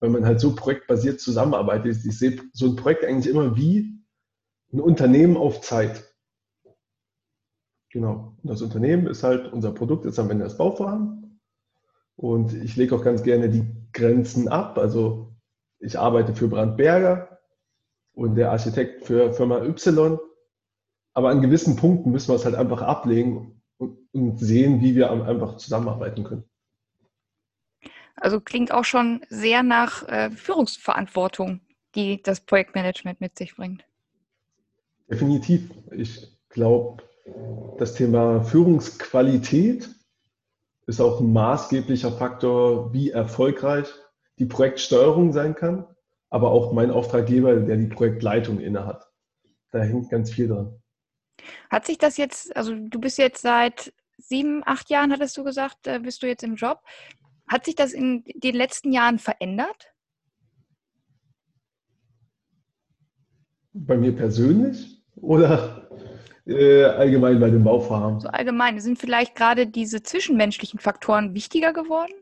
Wenn 0.00 0.12
man 0.12 0.26
halt 0.26 0.40
so 0.40 0.54
projektbasiert 0.54 1.20
zusammenarbeitet. 1.20 2.04
Ich 2.04 2.18
sehe 2.18 2.42
so 2.52 2.66
ein 2.66 2.76
Projekt 2.76 3.04
eigentlich 3.04 3.32
immer 3.32 3.56
wie 3.56 4.04
ein 4.72 4.80
Unternehmen 4.80 5.38
auf 5.38 5.62
Zeit. 5.62 6.04
Genau. 7.90 8.36
Und 8.42 8.50
das 8.50 8.60
Unternehmen 8.60 9.06
ist 9.06 9.22
halt, 9.22 9.50
unser 9.52 9.72
Produkt 9.72 10.04
ist 10.04 10.18
am 10.18 10.30
Ende 10.30 10.44
das 10.44 10.58
Bauvorhaben. 10.58 11.40
Und 12.16 12.52
ich 12.52 12.76
lege 12.76 12.94
auch 12.94 13.02
ganz 13.02 13.22
gerne 13.22 13.48
die 13.48 13.64
Grenzen 13.92 14.48
ab. 14.48 14.76
Also 14.76 15.34
ich 15.78 15.98
arbeite 15.98 16.34
für 16.34 16.48
Brandberger 16.48 17.38
und 18.12 18.34
der 18.34 18.50
Architekt 18.50 19.06
für 19.06 19.32
Firma 19.32 19.62
Y. 19.62 20.18
Aber 21.16 21.30
an 21.30 21.40
gewissen 21.40 21.76
Punkten 21.76 22.10
müssen 22.10 22.28
wir 22.28 22.34
es 22.34 22.44
halt 22.44 22.56
einfach 22.56 22.82
ablegen 22.82 23.62
und, 23.78 23.96
und 24.12 24.38
sehen, 24.38 24.82
wie 24.82 24.94
wir 24.94 25.10
einfach 25.10 25.56
zusammenarbeiten 25.56 26.24
können. 26.24 26.44
Also 28.16 28.38
klingt 28.38 28.70
auch 28.70 28.84
schon 28.84 29.24
sehr 29.30 29.62
nach 29.62 30.06
äh, 30.08 30.30
Führungsverantwortung, 30.30 31.60
die 31.94 32.22
das 32.22 32.40
Projektmanagement 32.42 33.22
mit 33.22 33.38
sich 33.38 33.56
bringt. 33.56 33.86
Definitiv. 35.10 35.70
Ich 35.90 36.36
glaube, 36.50 37.02
das 37.78 37.94
Thema 37.94 38.42
Führungsqualität 38.42 39.88
ist 40.86 41.00
auch 41.00 41.20
ein 41.20 41.32
maßgeblicher 41.32 42.12
Faktor, 42.12 42.92
wie 42.92 43.10
erfolgreich 43.10 43.88
die 44.38 44.44
Projektsteuerung 44.44 45.32
sein 45.32 45.54
kann, 45.54 45.86
aber 46.28 46.50
auch 46.50 46.74
mein 46.74 46.90
Auftraggeber, 46.90 47.56
der 47.56 47.78
die 47.78 47.86
Projektleitung 47.86 48.60
innehat. 48.60 49.10
Da 49.70 49.78
hängt 49.78 50.10
ganz 50.10 50.30
viel 50.30 50.48
dran. 50.48 50.82
Hat 51.70 51.86
sich 51.86 51.98
das 51.98 52.16
jetzt, 52.16 52.56
also 52.56 52.74
du 52.74 53.00
bist 53.00 53.18
jetzt 53.18 53.42
seit 53.42 53.92
sieben, 54.18 54.62
acht 54.64 54.90
Jahren, 54.90 55.12
hattest 55.12 55.36
du 55.36 55.44
gesagt, 55.44 55.86
äh, 55.86 56.00
bist 56.00 56.22
du 56.22 56.26
jetzt 56.26 56.42
im 56.42 56.56
Job. 56.56 56.80
Hat 57.48 57.64
sich 57.64 57.74
das 57.74 57.92
in 57.92 58.24
den 58.34 58.54
letzten 58.54 58.92
Jahren 58.92 59.18
verändert? 59.18 59.92
Bei 63.72 63.96
mir 63.96 64.16
persönlich 64.16 65.02
oder 65.16 65.88
äh, 66.46 66.84
allgemein 66.84 67.38
bei 67.38 67.50
den 67.50 67.62
Bauvorhaben? 67.62 68.20
So 68.20 68.28
allgemein. 68.28 68.80
Sind 68.80 68.98
vielleicht 68.98 69.34
gerade 69.34 69.66
diese 69.66 70.02
zwischenmenschlichen 70.02 70.80
Faktoren 70.80 71.34
wichtiger 71.34 71.72
geworden? 71.72 72.14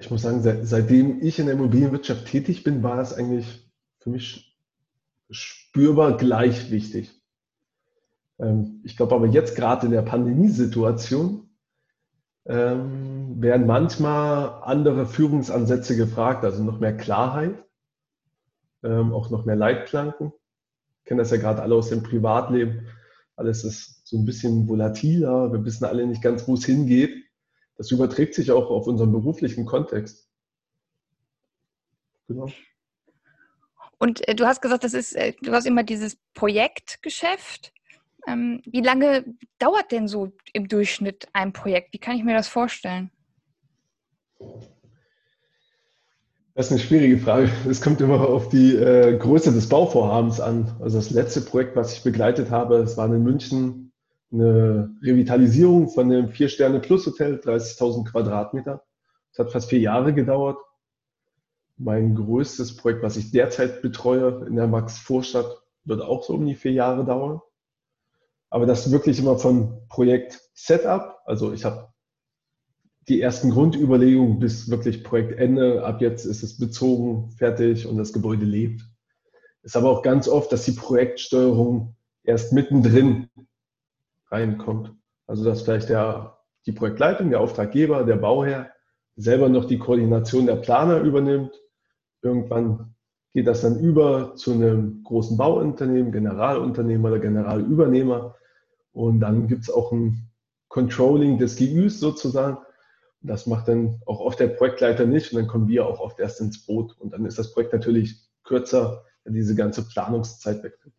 Ich 0.00 0.10
muss 0.10 0.22
sagen, 0.22 0.42
seit, 0.42 0.66
seitdem 0.66 1.22
ich 1.22 1.38
in 1.38 1.46
der 1.46 1.54
Immobilienwirtschaft 1.54 2.26
tätig 2.26 2.64
bin, 2.64 2.82
war 2.82 2.98
es 2.98 3.12
eigentlich 3.12 3.70
für 3.98 4.10
mich 4.10 4.45
spürbar 5.30 6.16
gleich 6.16 6.70
wichtig. 6.70 7.10
Ähm, 8.38 8.80
ich 8.84 8.96
glaube 8.96 9.14
aber 9.14 9.26
jetzt 9.26 9.56
gerade 9.56 9.86
in 9.86 9.92
der 9.92 10.02
Pandemiesituation 10.02 11.48
ähm, 12.46 13.40
werden 13.40 13.66
manchmal 13.66 14.62
andere 14.62 15.06
Führungsansätze 15.06 15.96
gefragt, 15.96 16.44
also 16.44 16.62
noch 16.62 16.78
mehr 16.78 16.96
Klarheit, 16.96 17.64
ähm, 18.82 19.12
auch 19.12 19.30
noch 19.30 19.44
mehr 19.44 19.56
Leitplanken. 19.56 20.32
Ich 21.00 21.08
kenne 21.08 21.22
das 21.22 21.30
ja 21.30 21.38
gerade 21.38 21.62
alle 21.62 21.74
aus 21.74 21.88
dem 21.88 22.02
Privatleben. 22.02 22.86
Alles 23.36 23.64
ist 23.64 24.06
so 24.06 24.16
ein 24.16 24.24
bisschen 24.24 24.68
volatiler. 24.68 25.52
Wir 25.52 25.64
wissen 25.64 25.84
alle 25.84 26.06
nicht 26.06 26.22
ganz, 26.22 26.48
wo 26.48 26.54
es 26.54 26.64
hingeht. 26.64 27.24
Das 27.76 27.90
überträgt 27.90 28.34
sich 28.34 28.50
auch 28.50 28.70
auf 28.70 28.86
unseren 28.86 29.12
beruflichen 29.12 29.66
Kontext. 29.66 30.30
Genau. 32.28 32.48
Und 33.98 34.26
äh, 34.28 34.34
du 34.34 34.46
hast 34.46 34.60
gesagt, 34.62 34.84
das 34.84 34.94
ist, 34.94 35.14
äh, 35.14 35.32
du 35.42 35.52
hast 35.52 35.66
immer 35.66 35.82
dieses 35.82 36.16
Projektgeschäft. 36.34 37.72
Ähm, 38.26 38.60
wie 38.66 38.80
lange 38.80 39.24
dauert 39.58 39.92
denn 39.92 40.08
so 40.08 40.32
im 40.52 40.68
Durchschnitt 40.68 41.28
ein 41.32 41.52
Projekt? 41.52 41.92
Wie 41.92 41.98
kann 41.98 42.16
ich 42.16 42.24
mir 42.24 42.34
das 42.34 42.48
vorstellen? 42.48 43.10
Das 46.54 46.66
ist 46.66 46.72
eine 46.72 46.80
schwierige 46.80 47.18
Frage. 47.18 47.50
Es 47.68 47.82
kommt 47.82 48.00
immer 48.00 48.20
auf 48.20 48.48
die 48.48 48.74
äh, 48.76 49.16
Größe 49.18 49.52
des 49.52 49.68
Bauvorhabens 49.68 50.40
an. 50.40 50.74
Also 50.80 50.96
das 50.96 51.10
letzte 51.10 51.42
Projekt, 51.42 51.76
was 51.76 51.92
ich 51.92 52.02
begleitet 52.02 52.50
habe, 52.50 52.78
das 52.78 52.96
war 52.96 53.06
in 53.06 53.22
München 53.22 53.92
eine 54.32 54.90
Revitalisierung 55.02 55.88
von 55.88 56.10
einem 56.10 56.28
Vier-Sterne-Plus-Hotel, 56.28 57.36
30.000 57.36 58.10
Quadratmeter. 58.10 58.82
Das 59.32 59.46
hat 59.46 59.52
fast 59.52 59.68
vier 59.68 59.80
Jahre 59.80 60.14
gedauert. 60.14 60.58
Mein 61.78 62.14
größtes 62.14 62.76
Projekt, 62.76 63.02
was 63.02 63.16
ich 63.16 63.30
derzeit 63.30 63.82
betreue 63.82 64.46
in 64.46 64.56
der 64.56 64.66
Max-Vorstadt, 64.66 65.62
wird 65.84 66.02
auch 66.02 66.24
so 66.24 66.34
um 66.34 66.46
die 66.46 66.54
vier 66.54 66.72
Jahre 66.72 67.04
dauern. 67.04 67.40
Aber 68.50 68.66
das 68.66 68.90
wirklich 68.90 69.18
immer 69.18 69.38
von 69.38 69.86
Projekt 69.88 70.40
Setup. 70.54 71.18
Also 71.26 71.52
ich 71.52 71.64
habe 71.64 71.92
die 73.08 73.20
ersten 73.20 73.50
Grundüberlegungen 73.50 74.38
bis 74.38 74.70
wirklich 74.70 75.04
Projektende. 75.04 75.84
Ab 75.84 76.00
jetzt 76.00 76.24
ist 76.24 76.42
es 76.42 76.58
bezogen, 76.58 77.30
fertig 77.32 77.86
und 77.86 77.98
das 77.98 78.12
Gebäude 78.12 78.44
lebt. 78.44 78.82
Ist 79.62 79.76
aber 79.76 79.90
auch 79.90 80.02
ganz 80.02 80.28
oft, 80.28 80.50
dass 80.52 80.64
die 80.64 80.72
Projektsteuerung 80.72 81.96
erst 82.24 82.52
mittendrin 82.52 83.28
reinkommt. 84.30 84.92
Also 85.26 85.44
dass 85.44 85.62
vielleicht 85.62 85.88
der, 85.88 86.38
die 86.66 86.72
Projektleitung, 86.72 87.30
der 87.30 87.40
Auftraggeber, 87.40 88.04
der 88.04 88.16
Bauherr 88.16 88.70
selber 89.16 89.48
noch 89.48 89.64
die 89.64 89.78
Koordination 89.78 90.46
der 90.46 90.56
Planer 90.56 91.00
übernimmt. 91.00 91.52
Irgendwann 92.26 92.94
geht 93.32 93.46
das 93.46 93.62
dann 93.62 93.78
über 93.78 94.34
zu 94.36 94.52
einem 94.52 95.02
großen 95.04 95.36
Bauunternehmen, 95.36 96.10
Generalunternehmer 96.10 97.08
oder 97.08 97.18
Generalübernehmer. 97.18 98.34
Und 98.92 99.20
dann 99.20 99.46
gibt 99.46 99.62
es 99.62 99.70
auch 99.70 99.92
ein 99.92 100.30
Controlling 100.68 101.38
des 101.38 101.56
GÜs 101.56 102.00
sozusagen. 102.00 102.58
Das 103.20 103.46
macht 103.46 103.68
dann 103.68 104.00
auch 104.06 104.20
oft 104.20 104.40
der 104.40 104.48
Projektleiter 104.48 105.06
nicht 105.06 105.32
und 105.32 105.38
dann 105.38 105.48
kommen 105.48 105.68
wir 105.68 105.86
auch 105.86 106.00
oft 106.00 106.18
erst 106.18 106.40
ins 106.40 106.64
Boot. 106.64 106.96
Und 106.98 107.12
dann 107.12 107.24
ist 107.26 107.38
das 107.38 107.52
Projekt 107.52 107.72
natürlich 107.72 108.16
kürzer, 108.44 109.04
wenn 109.24 109.34
diese 109.34 109.54
ganze 109.54 109.86
Planungszeit 109.86 110.62
wegfällt. 110.62 110.94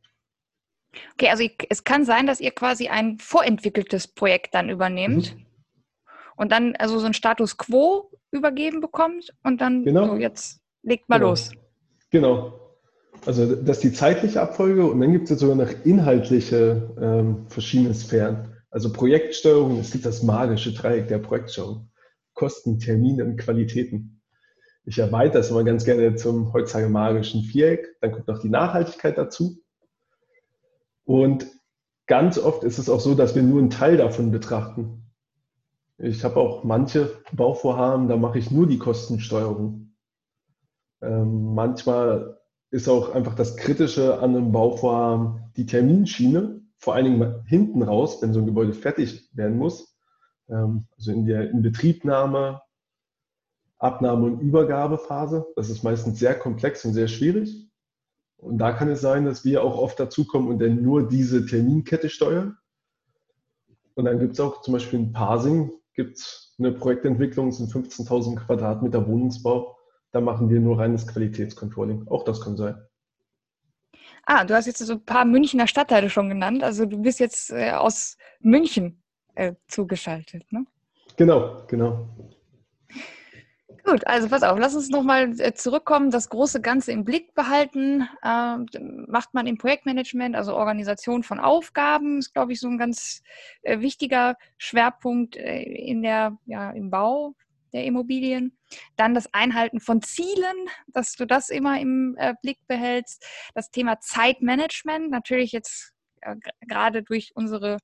Okay, 1.13 1.29
also 1.29 1.43
es 1.69 1.83
kann 1.83 2.05
sein, 2.05 2.27
dass 2.27 2.39
ihr 2.39 2.51
quasi 2.51 2.87
ein 2.87 3.17
vorentwickeltes 3.17 4.07
Projekt 4.07 4.53
dann 4.53 4.69
übernehmt 4.69 5.35
mhm. 5.35 5.45
und 6.35 6.51
dann 6.51 6.75
also 6.75 6.99
so 6.99 7.05
ein 7.05 7.13
Status 7.13 7.57
quo 7.57 8.11
übergeben 8.31 8.81
bekommt 8.81 9.33
und 9.43 9.61
dann 9.61 9.83
genau. 9.83 10.07
so, 10.07 10.15
jetzt 10.17 10.61
legt 10.87 11.09
mal 11.09 11.17
genau. 11.17 11.29
los. 11.29 11.51
Genau. 12.09 12.53
Also 13.25 13.55
das 13.55 13.77
ist 13.77 13.83
die 13.83 13.93
zeitliche 13.93 14.41
Abfolge 14.41 14.85
und 14.85 15.01
dann 15.01 15.11
gibt 15.11 15.29
es 15.29 15.39
sogar 15.39 15.55
noch 15.55 15.85
inhaltliche 15.85 16.95
ähm, 16.99 17.45
verschiedene 17.49 17.93
Sphären. 17.93 18.55
Also 18.69 18.93
Projektsteuerung, 18.93 19.79
es 19.79 19.91
gibt 19.91 20.05
das 20.05 20.23
magische 20.23 20.73
Dreieck 20.73 21.07
der 21.07 21.17
Projektsteuerung. 21.19 21.89
Kosten, 22.33 22.79
Termine 22.79 23.25
und 23.25 23.37
Qualitäten. 23.37 24.21
Ich 24.85 24.99
erweitere 24.99 25.39
es 25.39 25.49
immer 25.49 25.63
ganz 25.63 25.83
gerne 25.83 26.15
zum 26.15 26.53
heutzutage 26.53 26.87
magischen 26.87 27.41
Viereck. 27.41 27.97
Dann 27.99 28.11
kommt 28.13 28.27
noch 28.27 28.39
die 28.39 28.49
Nachhaltigkeit 28.49 29.17
dazu. 29.17 29.61
Und 31.03 31.47
ganz 32.05 32.37
oft 32.37 32.63
ist 32.63 32.77
es 32.77 32.89
auch 32.89 32.99
so, 32.99 33.15
dass 33.15 33.35
wir 33.35 33.41
nur 33.41 33.59
einen 33.59 33.71
Teil 33.71 33.97
davon 33.97 34.31
betrachten. 34.31 35.03
Ich 35.97 36.23
habe 36.23 36.37
auch 36.37 36.63
manche 36.63 37.11
Bauvorhaben, 37.33 38.07
da 38.07 38.15
mache 38.15 38.37
ich 38.37 38.51
nur 38.51 38.67
die 38.67 38.77
Kostensteuerung. 38.77 39.86
Ähm, 41.01 41.53
manchmal 41.53 42.39
ist 42.71 42.87
auch 42.87 43.13
einfach 43.13 43.35
das 43.35 43.55
Kritische 43.55 44.19
an 44.19 44.35
einem 44.35 44.51
Bauvorhaben 44.51 45.51
die 45.55 45.65
Terminschiene, 45.65 46.61
vor 46.77 46.95
allen 46.95 47.05
Dingen 47.05 47.43
hinten 47.45 47.81
raus, 47.81 48.21
wenn 48.21 48.33
so 48.33 48.39
ein 48.39 48.45
Gebäude 48.45 48.73
fertig 48.73 49.29
werden 49.33 49.57
muss. 49.57 49.95
Ähm, 50.49 50.87
also 50.95 51.11
in 51.11 51.25
der 51.25 51.49
Inbetriebnahme, 51.51 52.61
Abnahme 53.79 54.25
und 54.25 54.39
Übergabephase. 54.39 55.45
Das 55.55 55.69
ist 55.69 55.83
meistens 55.83 56.19
sehr 56.19 56.37
komplex 56.37 56.83
und 56.85 56.93
sehr 56.93 57.07
schwierig. 57.07 57.69
Und 58.37 58.59
da 58.59 58.71
kann 58.71 58.89
es 58.89 59.01
sein, 59.01 59.25
dass 59.25 59.45
wir 59.45 59.63
auch 59.63 59.77
oft 59.77 59.99
dazukommen 59.99 60.49
und 60.49 60.59
dann 60.59 60.81
nur 60.81 61.07
diese 61.07 61.45
Terminkette 61.45 62.09
steuern. 62.09 62.57
Und 63.95 64.05
dann 64.05 64.19
gibt 64.19 64.33
es 64.33 64.39
auch 64.39 64.61
zum 64.61 64.73
Beispiel 64.73 64.99
in 64.99 65.11
Parsing 65.11 65.71
gibt 65.97 66.19
es 66.19 66.55
eine 66.59 66.71
Projektentwicklung, 66.71 67.51
sind 67.51 67.71
15.000 67.71 68.35
Quadratmeter 68.35 69.05
Wohnungsbau. 69.07 69.76
Da 70.17 70.21
machen 70.21 70.49
wir 70.49 70.59
nur 70.59 70.79
reines 70.79 71.05
Qualitätscontrolling. 71.05 72.07
Auch 72.07 72.23
das 72.23 72.41
kann 72.41 72.57
sein. 72.57 72.75
Ah, 74.25 74.43
du 74.45 74.55
hast 74.55 74.65
jetzt 74.65 74.79
so 74.79 74.93
ein 74.93 75.05
paar 75.05 75.25
Münchner 75.25 75.67
Stadtteile 75.67 76.09
schon 76.09 76.27
genannt. 76.27 76.63
Also 76.63 76.87
du 76.87 76.99
bist 76.99 77.19
jetzt 77.19 77.51
äh, 77.51 77.73
aus 77.73 78.17
München 78.39 79.03
äh, 79.35 79.53
zugeschaltet, 79.67 80.51
ne? 80.51 80.65
Genau, 81.17 81.61
genau. 81.67 82.09
Gut, 83.83 84.07
also 84.07 84.27
pass 84.27 84.41
auf, 84.41 84.57
lass 84.57 84.73
uns 84.73 84.89
nochmal 84.89 85.39
äh, 85.39 85.53
zurückkommen, 85.53 86.09
das 86.09 86.29
große 86.29 86.61
Ganze 86.61 86.93
im 86.93 87.03
Blick 87.03 87.35
behalten. 87.35 88.09
Ähm, 88.25 88.65
macht 89.07 89.35
man 89.35 89.45
im 89.45 89.59
Projektmanagement, 89.59 90.35
also 90.35 90.55
Organisation 90.55 91.21
von 91.21 91.39
Aufgaben, 91.39 92.17
ist, 92.17 92.33
glaube 92.33 92.53
ich, 92.53 92.59
so 92.59 92.67
ein 92.67 92.79
ganz 92.79 93.21
äh, 93.61 93.81
wichtiger 93.81 94.35
Schwerpunkt 94.57 95.35
äh, 95.35 95.61
in 95.61 96.01
der, 96.01 96.35
ja, 96.47 96.71
im 96.71 96.89
Bau 96.89 97.35
der 97.73 97.85
Immobilien. 97.85 98.57
Dann 98.95 99.13
das 99.13 99.33
Einhalten 99.33 99.79
von 99.79 100.01
Zielen, 100.01 100.69
dass 100.87 101.13
du 101.13 101.25
das 101.25 101.49
immer 101.49 101.79
im 101.79 102.15
äh, 102.17 102.33
Blick 102.41 102.59
behältst. 102.67 103.25
Das 103.53 103.71
Thema 103.71 103.99
Zeitmanagement, 103.99 105.09
natürlich 105.09 105.51
jetzt 105.51 105.93
äh, 106.21 106.35
gerade 106.67 107.03
durch 107.03 107.31
unsere 107.35 107.77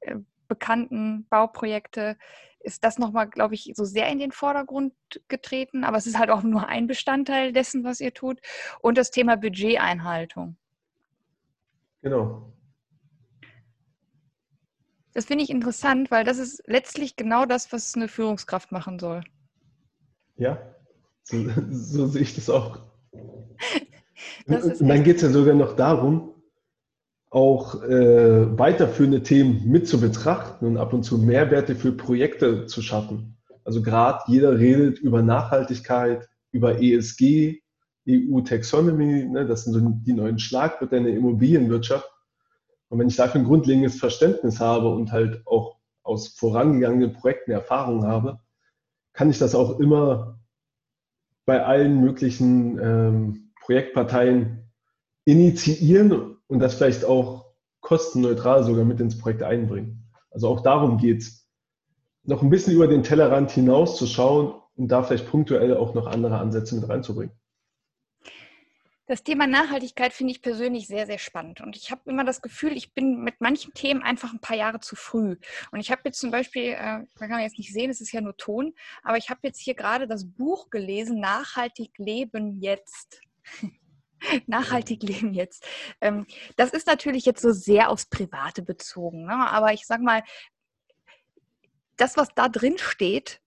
äh, 0.00 0.16
bekannten 0.48 1.26
Bauprojekte 1.28 2.16
ist 2.60 2.84
das 2.84 2.98
nochmal, 2.98 3.28
glaube 3.28 3.54
ich, 3.54 3.72
so 3.74 3.84
sehr 3.84 4.08
in 4.08 4.18
den 4.18 4.32
Vordergrund 4.32 4.94
getreten. 5.28 5.84
Aber 5.84 5.96
es 5.96 6.06
ist 6.06 6.18
halt 6.18 6.30
auch 6.30 6.42
nur 6.42 6.68
ein 6.68 6.86
Bestandteil 6.86 7.52
dessen, 7.52 7.84
was 7.84 8.00
ihr 8.00 8.14
tut. 8.14 8.40
Und 8.80 8.98
das 8.98 9.10
Thema 9.10 9.36
Budgeteinhaltung. 9.36 10.56
Genau. 12.02 12.52
Das 15.14 15.26
finde 15.26 15.44
ich 15.44 15.50
interessant, 15.50 16.10
weil 16.10 16.24
das 16.24 16.38
ist 16.38 16.62
letztlich 16.66 17.16
genau 17.16 17.44
das, 17.44 17.72
was 17.72 17.94
eine 17.94 18.08
Führungskraft 18.08 18.72
machen 18.72 18.98
soll. 18.98 19.22
Ja, 20.36 20.58
So, 21.24 21.44
so 21.70 22.06
sehe 22.06 22.22
ich 22.22 22.34
das 22.34 22.50
auch. 22.50 22.80
Das 24.46 24.80
und 24.80 24.88
dann 24.88 25.02
geht 25.02 25.16
es 25.16 25.22
ja 25.22 25.30
sogar 25.30 25.54
noch 25.54 25.74
darum, 25.74 26.32
auch 27.30 27.82
äh, 27.82 28.58
weiterführende 28.58 29.22
Themen 29.22 29.68
mit 29.68 29.88
zu 29.88 30.00
betrachten 30.00 30.66
und 30.66 30.76
ab 30.76 30.92
und 30.92 31.02
zu 31.02 31.18
Mehrwerte 31.18 31.74
für 31.74 31.92
Projekte 31.92 32.66
zu 32.66 32.82
schaffen. 32.82 33.36
Also 33.64 33.82
gerade 33.82 34.20
jeder 34.28 34.58
redet 34.58 34.98
über 34.98 35.22
Nachhaltigkeit, 35.22 36.28
über 36.52 36.80
ESG, 36.80 37.62
EU-Taxonomy, 38.08 39.24
ne, 39.24 39.46
das 39.46 39.64
sind 39.64 39.72
so 39.72 39.80
die 39.80 40.12
neuen 40.12 40.38
Schlagwörter 40.38 40.98
in 40.98 41.04
der 41.04 41.16
Immobilienwirtschaft. 41.16 42.08
Und 42.92 42.98
wenn 42.98 43.08
ich 43.08 43.16
dafür 43.16 43.40
ein 43.40 43.46
grundlegendes 43.46 43.98
Verständnis 43.98 44.60
habe 44.60 44.90
und 44.90 45.12
halt 45.12 45.46
auch 45.46 45.78
aus 46.02 46.28
vorangegangenen 46.28 47.14
Projekten 47.14 47.50
Erfahrung 47.50 48.04
habe, 48.04 48.40
kann 49.14 49.30
ich 49.30 49.38
das 49.38 49.54
auch 49.54 49.80
immer 49.80 50.38
bei 51.46 51.64
allen 51.64 52.02
möglichen 52.02 52.78
ähm, 52.78 53.52
Projektparteien 53.62 54.70
initiieren 55.24 56.36
und 56.48 56.58
das 56.58 56.74
vielleicht 56.74 57.06
auch 57.06 57.54
kostenneutral 57.80 58.62
sogar 58.62 58.84
mit 58.84 59.00
ins 59.00 59.16
Projekt 59.16 59.42
einbringen. 59.42 60.10
Also 60.30 60.48
auch 60.48 60.60
darum 60.60 60.98
geht 60.98 61.22
es, 61.22 61.48
noch 62.24 62.42
ein 62.42 62.50
bisschen 62.50 62.74
über 62.74 62.88
den 62.88 63.04
Tellerrand 63.04 63.50
hinauszuschauen 63.52 64.52
und 64.76 64.88
da 64.88 65.02
vielleicht 65.02 65.30
punktuell 65.30 65.78
auch 65.78 65.94
noch 65.94 66.06
andere 66.06 66.36
Ansätze 66.36 66.74
mit 66.74 66.86
reinzubringen. 66.90 67.34
Das 69.12 69.24
Thema 69.24 69.46
Nachhaltigkeit 69.46 70.14
finde 70.14 70.32
ich 70.32 70.40
persönlich 70.40 70.86
sehr, 70.86 71.04
sehr 71.04 71.18
spannend. 71.18 71.60
Und 71.60 71.76
ich 71.76 71.90
habe 71.90 72.00
immer 72.08 72.24
das 72.24 72.40
Gefühl, 72.40 72.74
ich 72.74 72.94
bin 72.94 73.20
mit 73.20 73.42
manchen 73.42 73.74
Themen 73.74 74.02
einfach 74.02 74.32
ein 74.32 74.40
paar 74.40 74.56
Jahre 74.56 74.80
zu 74.80 74.96
früh. 74.96 75.36
Und 75.70 75.80
ich 75.80 75.90
habe 75.90 76.00
jetzt 76.06 76.18
zum 76.18 76.30
Beispiel, 76.30 76.68
äh, 76.72 77.00
man 77.20 77.28
kann 77.28 77.40
jetzt 77.40 77.58
nicht 77.58 77.74
sehen, 77.74 77.90
es 77.90 78.00
ist 78.00 78.10
ja 78.12 78.22
nur 78.22 78.38
Ton, 78.38 78.72
aber 79.02 79.18
ich 79.18 79.28
habe 79.28 79.40
jetzt 79.42 79.60
hier 79.60 79.74
gerade 79.74 80.06
das 80.06 80.24
Buch 80.24 80.70
gelesen, 80.70 81.20
Nachhaltig 81.20 81.90
leben 81.98 82.58
jetzt. 82.62 83.20
Nachhaltig 84.46 85.02
leben 85.02 85.34
jetzt. 85.34 85.66
Ähm, 86.00 86.26
das 86.56 86.70
ist 86.70 86.86
natürlich 86.86 87.26
jetzt 87.26 87.42
so 87.42 87.52
sehr 87.52 87.90
aufs 87.90 88.06
Private 88.06 88.62
bezogen. 88.62 89.26
Ne? 89.26 89.34
Aber 89.34 89.74
ich 89.74 89.84
sage 89.86 90.02
mal, 90.02 90.22
das, 91.98 92.16
was 92.16 92.28
da 92.34 92.48
drin 92.48 92.78
steht, 92.78 93.41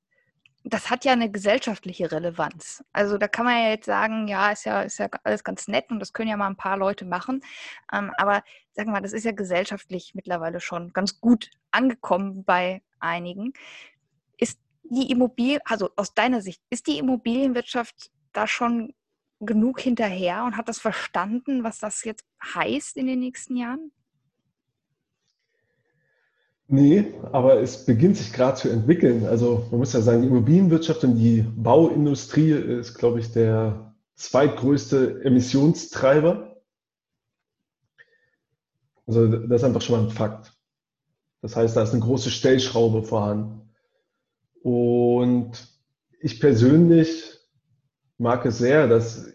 das 0.68 0.90
hat 0.90 1.06
ja 1.06 1.14
eine 1.14 1.30
gesellschaftliche 1.30 2.12
Relevanz. 2.12 2.84
Also 2.92 3.20
da 3.20 3.28
kann 3.28 3.46
man 3.46 3.56
ja 3.62 3.70
jetzt 3.70 3.86
sagen, 3.86 4.28
ja, 4.28 4.52
ist 4.52 4.66
ja, 4.66 4.82
ist 4.82 4.98
ja 4.98 5.08
alles 5.24 5.44
ganz 5.44 5.68
nett 5.68 5.92
und 5.92 6.00
das 6.00 6.12
können 6.12 6.30
ja 6.30 6.38
mal 6.38 6.48
ein 6.48 6.58
paar 6.58 6.76
Leute 6.76 7.06
machen. 7.06 7.42
Ähm, 7.94 8.12
aber 8.18 8.44
sagen 8.74 8.90
wir 8.90 8.94
mal, 8.94 9.02
das 9.02 9.14
ist 9.14 9.26
ja 9.26 9.32
gesellschaftlich 9.32 10.14
mittlerweile 10.16 10.60
schon 10.60 10.92
ganz 10.92 11.22
gut 11.22 11.52
angekommen 11.70 12.44
bei 12.46 12.82
einigen. 13.00 13.54
Ist 14.38 14.60
die 14.84 15.12
Immobilie, 15.12 15.60
also 15.66 15.92
aus 15.96 16.16
deiner 16.16 16.42
Sicht, 16.42 16.62
ist 16.72 16.88
die 16.88 16.98
Immobilienwirtschaft 16.98 18.10
da 18.34 18.48
schon 18.48 18.94
genug 19.40 19.80
hinterher 19.80 20.46
und 20.46 20.58
hat 20.58 20.68
das 20.68 20.80
verstanden, 20.80 21.64
was 21.64 21.78
das 21.78 22.04
jetzt 22.04 22.26
heißt 22.56 22.98
in 22.98 23.06
den 23.06 23.20
nächsten 23.20 23.56
Jahren? 23.56 23.92
Nee, 26.68 27.14
aber 27.32 27.62
es 27.62 27.86
beginnt 27.86 28.18
sich 28.18 28.34
gerade 28.34 28.58
zu 28.58 28.70
entwickeln. 28.70 29.26
Also 29.26 29.68
man 29.70 29.80
muss 29.80 29.94
ja 29.94 30.02
sagen, 30.02 30.24
die 30.24 30.28
Immobilienwirtschaft 30.28 31.04
und 31.04 31.16
die 31.18 31.42
Bauindustrie 31.42 32.52
ist, 32.52 32.96
glaube 32.96 33.20
ich, 33.20 33.32
der 33.32 33.94
zweitgrößte 34.16 35.24
Emissionstreiber. 35.24 36.62
Also 39.06 39.28
das 39.28 39.62
ist 39.62 39.64
einfach 39.64 39.82
schon 39.82 39.98
mal 39.98 40.08
ein 40.08 40.12
Fakt. 40.12 40.54
Das 41.42 41.56
heißt, 41.56 41.78
da 41.78 41.84
ist 41.84 41.92
eine 41.92 42.02
große 42.02 42.32
Stellschraube 42.32 43.04
vorhanden. 43.04 43.70
Und 44.64 45.52
ich 46.20 46.40
persönlich 46.40 47.38
mag 48.18 48.44
es 48.48 48.58
sehr, 48.58 48.88
dass 48.88 49.32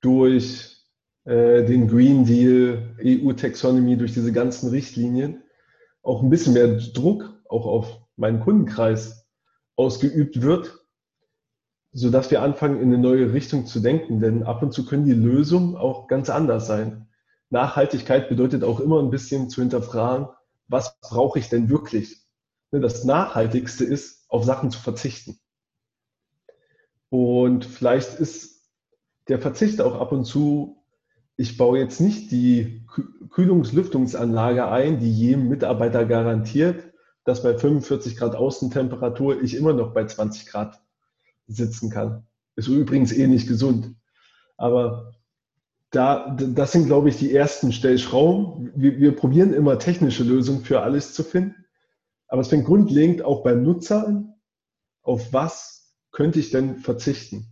durch 0.00 0.86
äh, 1.24 1.64
den 1.64 1.88
Green 1.88 2.24
Deal, 2.24 2.96
EU-Taxonomy, 3.04 3.98
durch 3.98 4.14
diese 4.14 4.32
ganzen 4.32 4.70
Richtlinien 4.70 5.42
auch 6.02 6.22
ein 6.22 6.30
bisschen 6.30 6.54
mehr 6.54 6.76
Druck 6.76 7.32
auch 7.48 7.66
auf 7.66 8.00
meinen 8.16 8.40
Kundenkreis 8.40 9.26
ausgeübt 9.76 10.42
wird, 10.42 10.78
sodass 11.92 12.30
wir 12.30 12.42
anfangen, 12.42 12.80
in 12.80 12.88
eine 12.88 12.98
neue 12.98 13.32
Richtung 13.32 13.66
zu 13.66 13.80
denken. 13.80 14.20
Denn 14.20 14.42
ab 14.42 14.62
und 14.62 14.72
zu 14.72 14.84
können 14.84 15.04
die 15.04 15.12
Lösungen 15.12 15.76
auch 15.76 16.08
ganz 16.08 16.30
anders 16.30 16.66
sein. 16.66 17.08
Nachhaltigkeit 17.50 18.28
bedeutet 18.28 18.64
auch 18.64 18.80
immer 18.80 19.00
ein 19.00 19.10
bisschen 19.10 19.50
zu 19.50 19.60
hinterfragen, 19.60 20.28
was 20.68 20.98
brauche 21.00 21.38
ich 21.38 21.48
denn 21.50 21.68
wirklich? 21.68 22.22
Ne, 22.70 22.80
das 22.80 23.04
Nachhaltigste 23.04 23.84
ist, 23.84 24.24
auf 24.30 24.44
Sachen 24.44 24.70
zu 24.70 24.80
verzichten. 24.80 25.38
Und 27.10 27.66
vielleicht 27.66 28.14
ist 28.18 28.70
der 29.28 29.38
Verzicht 29.38 29.82
auch 29.82 30.00
ab 30.00 30.12
und 30.12 30.24
zu 30.24 30.81
ich 31.36 31.56
baue 31.56 31.78
jetzt 31.78 32.00
nicht 32.00 32.30
die 32.30 32.84
Kühlungslüftungsanlage 33.30 34.68
ein, 34.68 34.98
die 34.98 35.10
jedem 35.10 35.48
Mitarbeiter 35.48 36.04
garantiert, 36.04 36.92
dass 37.24 37.42
bei 37.42 37.56
45 37.56 38.16
Grad 38.16 38.34
Außentemperatur 38.34 39.40
ich 39.42 39.54
immer 39.54 39.72
noch 39.72 39.94
bei 39.94 40.04
20 40.04 40.46
Grad 40.46 40.80
sitzen 41.46 41.90
kann. 41.90 42.26
Ist 42.56 42.68
übrigens 42.68 43.12
eh 43.12 43.26
nicht 43.26 43.48
gesund. 43.48 43.94
Aber 44.56 45.14
da, 45.90 46.36
das 46.36 46.72
sind, 46.72 46.86
glaube 46.86 47.08
ich, 47.08 47.18
die 47.18 47.34
ersten 47.34 47.72
Stellschrauben. 47.72 48.72
Wir, 48.74 48.98
wir 48.98 49.16
probieren 49.16 49.52
immer 49.52 49.78
technische 49.78 50.24
Lösungen 50.24 50.62
für 50.62 50.80
alles 50.82 51.14
zu 51.14 51.22
finden. 51.22 51.64
Aber 52.28 52.40
es 52.40 52.48
fängt 52.48 52.64
grundlegend 52.64 53.22
auch 53.22 53.42
beim 53.42 53.62
Nutzer 53.62 54.06
an. 54.06 54.34
Auf 55.02 55.32
was 55.32 55.94
könnte 56.12 56.38
ich 56.40 56.50
denn 56.50 56.78
verzichten? 56.78 57.51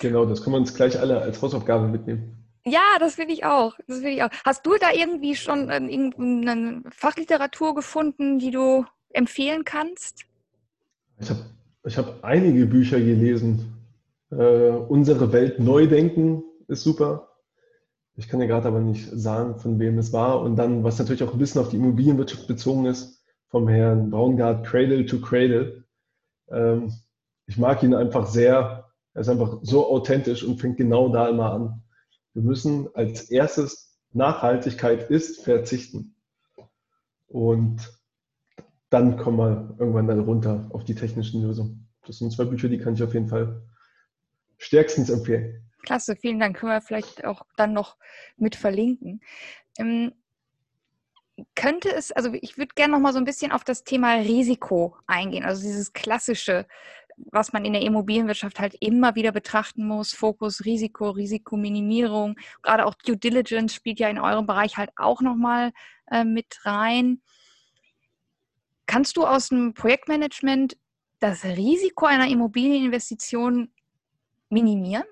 Genau, 0.00 0.24
das 0.24 0.42
können 0.42 0.54
wir 0.54 0.60
uns 0.60 0.74
gleich 0.74 0.98
alle 0.98 1.20
als 1.20 1.40
Hausaufgabe 1.42 1.88
mitnehmen. 1.88 2.38
Ja, 2.64 2.98
das 2.98 3.18
will 3.18 3.30
ich 3.30 3.44
auch. 3.44 3.74
Das 3.86 4.02
will 4.02 4.12
ich 4.12 4.22
auch. 4.22 4.30
Hast 4.44 4.66
du 4.66 4.76
da 4.78 4.92
irgendwie 4.92 5.34
schon 5.34 5.70
äh, 5.70 5.78
irgendeine 5.78 6.82
Fachliteratur 6.90 7.74
gefunden, 7.74 8.38
die 8.38 8.50
du 8.50 8.84
empfehlen 9.10 9.64
kannst? 9.64 10.24
Ich 11.18 11.30
habe 11.30 11.40
ich 11.84 11.96
hab 11.96 12.22
einige 12.22 12.66
Bücher 12.66 12.98
gelesen. 12.98 13.72
Äh, 14.30 14.36
Unsere 14.36 15.32
Welt 15.32 15.58
neu 15.58 15.86
denken 15.86 16.42
ist 16.68 16.82
super. 16.82 17.28
Ich 18.16 18.28
kann 18.28 18.40
dir 18.40 18.48
gerade 18.48 18.68
aber 18.68 18.80
nicht 18.80 19.08
sagen, 19.12 19.58
von 19.58 19.78
wem 19.78 19.96
es 19.98 20.12
war. 20.12 20.40
Und 20.40 20.56
dann, 20.56 20.84
was 20.84 20.98
natürlich 20.98 21.22
auch 21.22 21.32
ein 21.32 21.38
bisschen 21.38 21.60
auf 21.60 21.70
die 21.70 21.76
Immobilienwirtschaft 21.76 22.46
bezogen 22.46 22.84
ist, 22.86 23.24
vom 23.48 23.68
Herrn 23.68 24.10
Braungart, 24.10 24.66
Cradle 24.66 25.06
to 25.06 25.20
Cradle. 25.20 25.84
Ähm, 26.50 26.92
ich 27.46 27.56
mag 27.56 27.82
ihn 27.82 27.94
einfach 27.94 28.26
sehr, 28.26 28.87
er 29.18 29.22
ist 29.22 29.28
einfach 29.28 29.58
so 29.62 29.90
authentisch 29.90 30.44
und 30.44 30.60
fängt 30.60 30.76
genau 30.76 31.08
da 31.08 31.28
immer 31.28 31.52
an. 31.52 31.82
Wir 32.34 32.42
müssen 32.42 32.88
als 32.94 33.28
erstes 33.30 33.98
Nachhaltigkeit 34.12 35.10
ist 35.10 35.42
verzichten. 35.42 36.14
Und 37.26 37.98
dann 38.90 39.16
kommen 39.16 39.38
wir 39.38 39.74
irgendwann 39.80 40.06
dann 40.06 40.20
runter 40.20 40.68
auf 40.70 40.84
die 40.84 40.94
technischen 40.94 41.42
Lösungen. 41.42 41.88
Das 42.06 42.18
sind 42.18 42.32
zwei 42.32 42.44
Bücher, 42.44 42.68
die 42.68 42.78
kann 42.78 42.94
ich 42.94 43.02
auf 43.02 43.12
jeden 43.12 43.26
Fall 43.26 43.60
stärkstens 44.56 45.10
empfehlen. 45.10 45.68
Klasse, 45.82 46.14
vielen 46.14 46.38
Dank. 46.38 46.56
Können 46.56 46.70
wir 46.70 46.80
vielleicht 46.80 47.24
auch 47.24 47.42
dann 47.56 47.72
noch 47.72 47.96
mit 48.36 48.54
verlinken. 48.54 49.20
Ähm, 49.80 50.12
könnte 51.56 51.92
es, 51.92 52.12
also 52.12 52.32
ich 52.34 52.56
würde 52.56 52.74
gerne 52.76 52.92
noch 52.92 53.00
mal 53.00 53.12
so 53.12 53.18
ein 53.18 53.24
bisschen 53.24 53.50
auf 53.50 53.64
das 53.64 53.82
Thema 53.82 54.14
Risiko 54.14 54.96
eingehen, 55.08 55.44
also 55.44 55.60
dieses 55.60 55.92
klassische 55.92 56.66
was 57.30 57.52
man 57.52 57.64
in 57.64 57.72
der 57.72 57.82
Immobilienwirtschaft 57.82 58.60
halt 58.60 58.74
immer 58.80 59.14
wieder 59.14 59.32
betrachten 59.32 59.86
muss. 59.86 60.12
Fokus, 60.12 60.64
Risiko, 60.64 61.10
Risikominimierung. 61.10 62.36
Gerade 62.62 62.86
auch 62.86 62.94
Due 62.94 63.16
Diligence 63.16 63.74
spielt 63.74 64.00
ja 64.00 64.08
in 64.08 64.18
eurem 64.18 64.46
Bereich 64.46 64.76
halt 64.76 64.90
auch 64.96 65.20
nochmal 65.20 65.72
äh, 66.10 66.24
mit 66.24 66.64
rein. 66.64 67.20
Kannst 68.86 69.16
du 69.16 69.26
aus 69.26 69.48
dem 69.48 69.74
Projektmanagement 69.74 70.76
das 71.20 71.44
Risiko 71.44 72.06
einer 72.06 72.28
Immobilieninvestition 72.28 73.70
minimieren? 74.48 75.04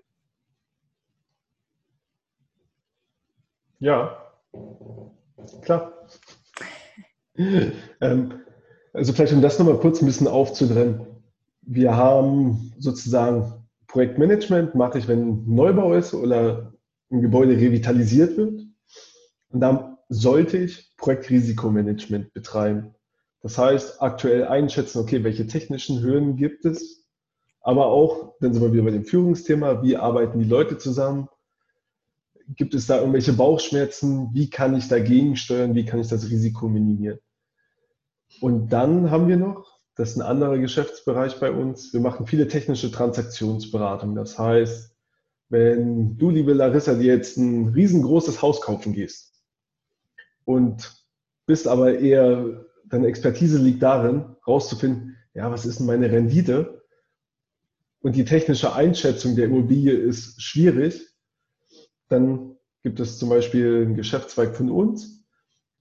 Ja, 3.79 4.33
klar. 5.63 5.93
ähm, 7.37 8.41
also 8.95 9.13
vielleicht 9.13 9.35
um 9.35 9.43
das 9.43 9.59
nochmal 9.59 9.79
kurz 9.79 10.01
ein 10.01 10.07
bisschen 10.07 10.27
aufzudrennen 10.27 11.16
wir 11.67 11.97
haben 11.97 12.73
sozusagen 12.79 13.53
Projektmanagement, 13.89 14.75
mache 14.75 14.99
ich, 14.99 15.09
wenn 15.09 15.45
Neubau 15.47 15.95
ist 15.95 16.15
oder 16.15 16.73
ein 17.11 17.21
Gebäude 17.21 17.57
revitalisiert 17.57 18.37
wird. 18.37 18.63
Und 19.51 19.61
dann 19.61 19.97
sollte 20.09 20.59
ich 20.59 20.93
Projektrisikomanagement 20.97 22.33
betreiben. 22.33 22.95
Das 23.43 23.59
heißt, 23.59 24.03
aktuell 24.03 24.45
einschätzen, 24.45 24.99
okay, 25.01 25.23
welche 25.25 25.47
technischen 25.47 26.03
Hürden 26.03 26.37
gibt 26.37 26.65
es, 26.65 27.05
aber 27.61 27.87
auch, 27.87 28.35
dann 28.41 28.53
sind 28.53 28.63
wir 28.63 28.73
wieder 28.73 28.85
bei 28.85 28.91
dem 28.93 29.05
Führungsthema, 29.05 29.83
wie 29.83 29.97
arbeiten 29.97 30.39
die 30.39 30.49
Leute 30.49 30.79
zusammen? 30.79 31.29
Gibt 32.55 32.75
es 32.75 32.87
da 32.87 32.99
irgendwelche 32.99 33.33
Bauchschmerzen? 33.33 34.31
Wie 34.33 34.49
kann 34.51 34.77
ich 34.77 34.87
dagegen 34.87 35.35
steuern? 35.35 35.75
Wie 35.75 35.85
kann 35.85 35.99
ich 35.99 36.07
das 36.07 36.31
Risiko 36.31 36.69
minimieren? 36.69 37.19
Und 38.41 38.69
dann 38.69 39.11
haben 39.11 39.27
wir 39.27 39.37
noch 39.37 39.76
das 39.97 40.11
ist 40.11 40.17
ein 40.17 40.23
anderer 40.23 40.59
Geschäftsbereich 40.59 41.41
bei 41.41 41.51
uns. 41.51 41.93
Wir 41.95 42.01
machen 42.01 42.27
viele 42.27 42.49
technische 42.49 42.93
Transaktionsberatung. 42.93 44.15
Das 44.15 44.39
heißt, 44.39 44.95
wenn 45.49 46.19
du, 46.19 46.29
liebe 46.31 46.53
Larissa, 46.53 46.95
dir 46.95 47.15
jetzt 47.15 47.39
ein 47.39 47.69
riesengroßes 47.69 48.43
Haus 48.43 48.61
kaufen 48.61 48.93
gehst 48.93 49.43
und 50.45 51.05
bist 51.47 51.67
aber 51.67 51.99
eher, 51.99 52.67
deine 52.85 53.07
Expertise 53.07 53.59
liegt 53.59 53.83
darin, 53.83 54.37
rauszufinden, 54.47 55.17
ja, 55.33 55.51
was 55.51 55.65
ist 55.65 55.79
denn 55.79 55.87
meine 55.87 56.11
Rendite? 56.11 56.83
Und 58.01 58.17
die 58.17 58.25
technische 58.25 58.75
Einschätzung 58.75 59.35
der 59.35 59.47
Immobilie 59.47 59.93
ist 59.93 60.43
schwierig, 60.43 61.09
dann 62.09 62.57
gibt 62.83 63.01
es 63.01 63.19
zum 63.19 63.31
Beispiel 63.31 63.85
einen 63.87 63.97
Geschäftszweig 63.97 64.55
von 64.55 64.71
uns, 64.71 65.25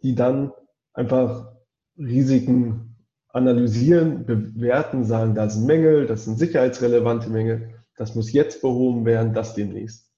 die 0.02 0.16
dann 0.16 0.54
einfach 0.94 1.52
Risiken 1.98 2.95
analysieren, 3.36 4.26
bewerten, 4.26 5.04
sagen, 5.04 5.36
da 5.36 5.50
sind 5.50 5.66
Mängel, 5.66 6.08
das 6.08 6.24
sind 6.24 6.40
sicherheitsrelevante 6.40 7.30
Mängel, 7.30 7.74
das 7.98 8.16
muss 8.16 8.32
jetzt 8.32 8.62
behoben 8.62 9.04
werden, 9.06 9.34
das 9.34 9.54
demnächst. 9.54 10.10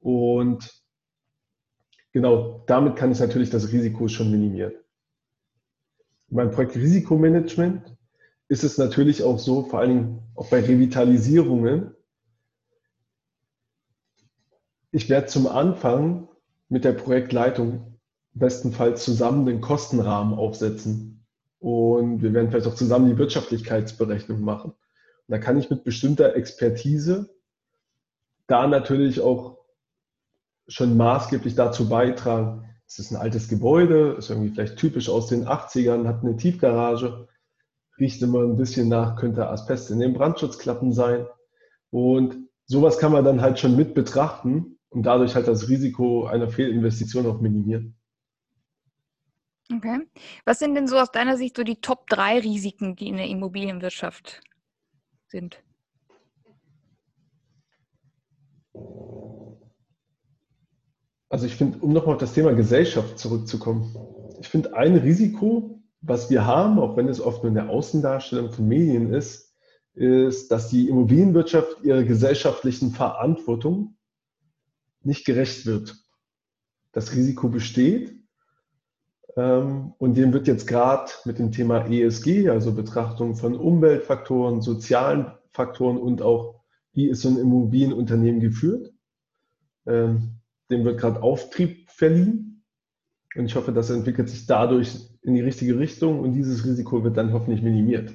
Und 0.00 0.70
genau 2.12 2.64
damit 2.66 2.96
kann 2.96 3.12
ich 3.12 3.20
natürlich 3.20 3.48
das 3.48 3.72
Risiko 3.72 4.08
schon 4.08 4.30
minimieren. 4.30 4.74
Beim 6.28 6.50
Projekt 6.50 6.76
Risikomanagement 6.76 7.96
ist 8.48 8.62
es 8.62 8.76
natürlich 8.76 9.22
auch 9.22 9.38
so, 9.38 9.64
vor 9.64 9.80
allen 9.80 9.88
Dingen 9.88 10.22
auch 10.34 10.50
bei 10.50 10.60
Revitalisierungen, 10.60 11.94
ich 14.90 15.08
werde 15.08 15.28
zum 15.28 15.46
Anfang 15.46 16.28
mit 16.68 16.84
der 16.84 16.92
Projektleitung 16.92 17.98
bestenfalls 18.34 19.02
zusammen 19.02 19.46
den 19.46 19.62
Kostenrahmen 19.62 20.34
aufsetzen. 20.34 21.17
Und 21.60 22.22
wir 22.22 22.32
werden 22.32 22.50
vielleicht 22.50 22.66
auch 22.66 22.74
zusammen 22.74 23.10
die 23.10 23.18
Wirtschaftlichkeitsberechnung 23.18 24.40
machen. 24.40 24.70
Und 24.70 24.78
da 25.28 25.38
kann 25.38 25.58
ich 25.58 25.70
mit 25.70 25.84
bestimmter 25.84 26.36
Expertise 26.36 27.30
da 28.46 28.66
natürlich 28.66 29.20
auch 29.20 29.58
schon 30.68 30.96
maßgeblich 30.96 31.54
dazu 31.54 31.88
beitragen, 31.88 32.64
es 32.88 32.98
ist 32.98 33.10
ein 33.10 33.18
altes 33.18 33.48
Gebäude, 33.48 34.14
ist 34.18 34.30
irgendwie 34.30 34.48
vielleicht 34.48 34.78
typisch 34.78 35.10
aus 35.10 35.26
den 35.26 35.46
80ern, 35.46 36.06
hat 36.06 36.22
eine 36.22 36.36
Tiefgarage, 36.36 37.28
riecht 37.98 38.22
immer 38.22 38.40
ein 38.40 38.56
bisschen 38.56 38.88
nach, 38.88 39.16
könnte 39.16 39.46
Asbest 39.48 39.90
in 39.90 40.00
den 40.00 40.14
Brandschutzklappen 40.14 40.92
sein. 40.92 41.26
Und 41.90 42.48
sowas 42.64 42.98
kann 42.98 43.12
man 43.12 43.24
dann 43.24 43.42
halt 43.42 43.58
schon 43.58 43.76
mit 43.76 43.94
betrachten 43.94 44.78
und 44.88 45.02
dadurch 45.02 45.34
halt 45.34 45.48
das 45.48 45.68
Risiko 45.68 46.24
einer 46.26 46.48
Fehlinvestition 46.48 47.26
auch 47.26 47.42
minimieren. 47.42 47.97
Okay. 49.74 50.08
Was 50.46 50.58
sind 50.58 50.74
denn 50.74 50.88
so 50.88 50.98
aus 50.98 51.12
deiner 51.12 51.36
Sicht 51.36 51.56
so 51.56 51.62
die 51.62 51.80
Top 51.80 52.06
3 52.08 52.40
Risiken, 52.40 52.96
die 52.96 53.08
in 53.08 53.16
der 53.16 53.28
Immobilienwirtschaft 53.28 54.40
sind? 55.26 55.62
Also 61.30 61.44
ich 61.44 61.56
finde, 61.56 61.78
um 61.78 61.92
nochmal 61.92 62.14
auf 62.14 62.20
das 62.20 62.32
Thema 62.32 62.54
Gesellschaft 62.54 63.18
zurückzukommen, 63.18 63.94
ich 64.40 64.48
finde 64.48 64.74
ein 64.74 64.96
Risiko, 64.96 65.82
was 66.00 66.30
wir 66.30 66.46
haben, 66.46 66.78
auch 66.78 66.96
wenn 66.96 67.08
es 67.08 67.20
oft 67.20 67.42
nur 67.42 67.48
in 67.48 67.54
der 67.54 67.68
Außendarstellung 67.68 68.52
von 68.52 68.66
Medien 68.66 69.12
ist, 69.12 69.54
ist, 69.94 70.50
dass 70.50 70.68
die 70.68 70.88
Immobilienwirtschaft 70.88 71.82
ihrer 71.82 72.04
gesellschaftlichen 72.04 72.92
Verantwortung 72.92 73.96
nicht 75.02 75.26
gerecht 75.26 75.66
wird. 75.66 75.96
Das 76.92 77.14
Risiko 77.14 77.48
besteht, 77.48 78.17
und 79.38 80.16
dem 80.16 80.32
wird 80.32 80.48
jetzt 80.48 80.66
gerade 80.66 81.12
mit 81.24 81.38
dem 81.38 81.52
Thema 81.52 81.86
ESG, 81.88 82.48
also 82.48 82.72
Betrachtung 82.72 83.36
von 83.36 83.56
Umweltfaktoren, 83.56 84.62
sozialen 84.62 85.30
Faktoren 85.52 85.96
und 85.96 86.22
auch, 86.22 86.64
wie 86.92 87.08
ist 87.08 87.22
so 87.22 87.28
ein 87.28 87.38
Immobilienunternehmen 87.38 88.40
geführt, 88.40 88.92
ähm, 89.86 90.40
dem 90.70 90.84
wird 90.84 90.98
gerade 90.98 91.22
Auftrieb 91.22 91.88
verliehen. 91.88 92.64
Und 93.36 93.46
ich 93.46 93.54
hoffe, 93.54 93.72
das 93.72 93.90
entwickelt 93.90 94.28
sich 94.28 94.46
dadurch 94.46 94.96
in 95.22 95.34
die 95.34 95.40
richtige 95.40 95.78
Richtung 95.78 96.18
und 96.18 96.32
dieses 96.32 96.64
Risiko 96.64 97.04
wird 97.04 97.16
dann 97.16 97.32
hoffentlich 97.32 97.62
minimiert. 97.62 98.12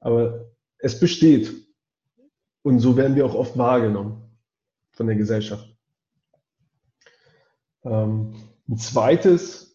Aber 0.00 0.50
es 0.78 1.00
besteht. 1.00 1.50
Und 2.62 2.80
so 2.80 2.96
werden 2.96 3.16
wir 3.16 3.24
auch 3.24 3.34
oft 3.34 3.56
wahrgenommen 3.56 4.36
von 4.90 5.06
der 5.06 5.16
Gesellschaft. 5.16 5.74
Ähm, 7.84 8.34
ein 8.68 8.76
zweites 8.76 9.65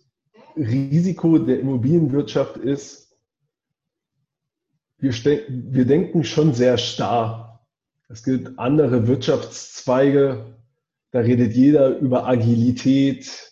Risiko 0.56 1.38
der 1.38 1.60
Immobilienwirtschaft 1.60 2.58
ist, 2.58 3.18
wir, 4.98 5.14
wir 5.14 5.86
denken 5.86 6.24
schon 6.24 6.54
sehr 6.54 6.78
starr. 6.78 7.66
Es 8.08 8.24
gibt 8.24 8.60
andere 8.60 9.08
Wirtschaftszweige, 9.08 10.58
da 11.12 11.20
redet 11.20 11.54
jeder 11.54 11.98
über 11.98 12.28
Agilität, 12.28 13.52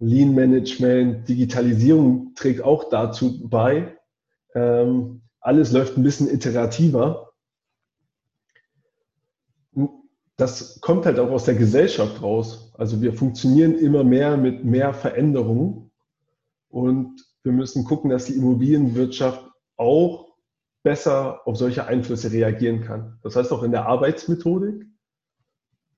Lean 0.00 0.34
Management, 0.34 1.28
Digitalisierung 1.28 2.34
trägt 2.34 2.62
auch 2.62 2.88
dazu 2.88 3.48
bei. 3.48 3.96
Ähm, 4.54 5.22
alles 5.40 5.72
läuft 5.72 5.96
ein 5.96 6.02
bisschen 6.02 6.30
iterativer. 6.30 7.32
Das 10.36 10.80
kommt 10.80 11.04
halt 11.04 11.18
auch 11.18 11.30
aus 11.30 11.44
der 11.44 11.56
Gesellschaft 11.56 12.22
raus. 12.22 12.72
Also 12.78 13.02
wir 13.02 13.12
funktionieren 13.12 13.76
immer 13.76 14.04
mehr 14.04 14.36
mit 14.36 14.64
mehr 14.64 14.94
Veränderungen. 14.94 15.87
Und 16.68 17.24
wir 17.42 17.52
müssen 17.52 17.84
gucken, 17.84 18.10
dass 18.10 18.26
die 18.26 18.34
Immobilienwirtschaft 18.34 19.50
auch 19.76 20.28
besser 20.82 21.46
auf 21.46 21.56
solche 21.56 21.86
Einflüsse 21.86 22.30
reagieren 22.30 22.82
kann. 22.82 23.18
Das 23.22 23.36
heißt 23.36 23.52
auch 23.52 23.62
in 23.62 23.72
der 23.72 23.86
Arbeitsmethodik. 23.86 24.86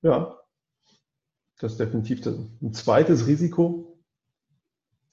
Ja, 0.01 0.39
das 1.59 1.73
ist 1.73 1.79
definitiv 1.79 2.25
ein 2.25 2.73
zweites 2.73 3.27
Risiko, 3.27 4.01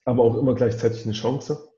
aber 0.05 0.23
auch 0.23 0.37
immer 0.37 0.55
gleichzeitig 0.55 1.05
eine 1.05 1.13
Chance. 1.13 1.69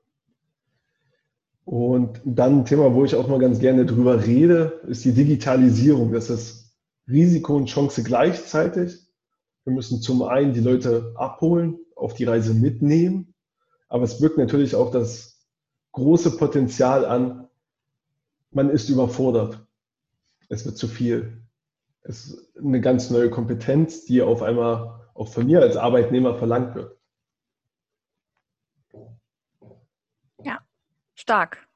Und 1.65 2.21
dann 2.23 2.59
ein 2.59 2.65
Thema, 2.65 2.93
wo 2.93 3.03
ich 3.03 3.15
auch 3.15 3.27
mal 3.27 3.39
ganz 3.39 3.59
gerne 3.59 3.85
drüber 3.85 4.25
rede, 4.25 4.81
ist 4.87 5.05
die 5.05 5.13
Digitalisierung. 5.13 6.11
Das 6.11 6.29
ist 6.29 6.75
Risiko 7.07 7.55
und 7.55 7.67
Chance 7.67 8.03
gleichzeitig. 8.03 9.07
Wir 9.65 9.73
müssen 9.73 10.01
zum 10.01 10.23
einen 10.23 10.53
die 10.53 10.59
Leute 10.59 11.13
abholen, 11.15 11.79
auf 11.95 12.13
die 12.13 12.23
Reise 12.23 12.53
mitnehmen 12.53 13.30
aber 13.91 14.03
es 14.05 14.19
birgt 14.19 14.37
natürlich 14.37 14.73
auch 14.73 14.89
das 14.89 15.45
große 15.91 16.37
Potenzial 16.37 17.03
an, 17.03 17.49
man 18.51 18.69
ist 18.69 18.87
überfordert. 18.87 19.67
Es 20.47 20.65
wird 20.65 20.77
zu 20.77 20.87
viel. 20.87 21.43
Es 22.01 22.27
ist 22.27 22.57
eine 22.57 22.79
ganz 22.79 23.09
neue 23.09 23.29
Kompetenz, 23.29 24.05
die 24.05 24.21
auf 24.21 24.43
einmal 24.43 25.01
auch 25.13 25.27
von 25.27 25.45
mir 25.45 25.59
als 25.59 25.75
Arbeitnehmer 25.75 26.35
verlangt 26.35 26.73
wird. 26.75 26.97
Ja, 30.41 30.59
stark. 31.13 31.67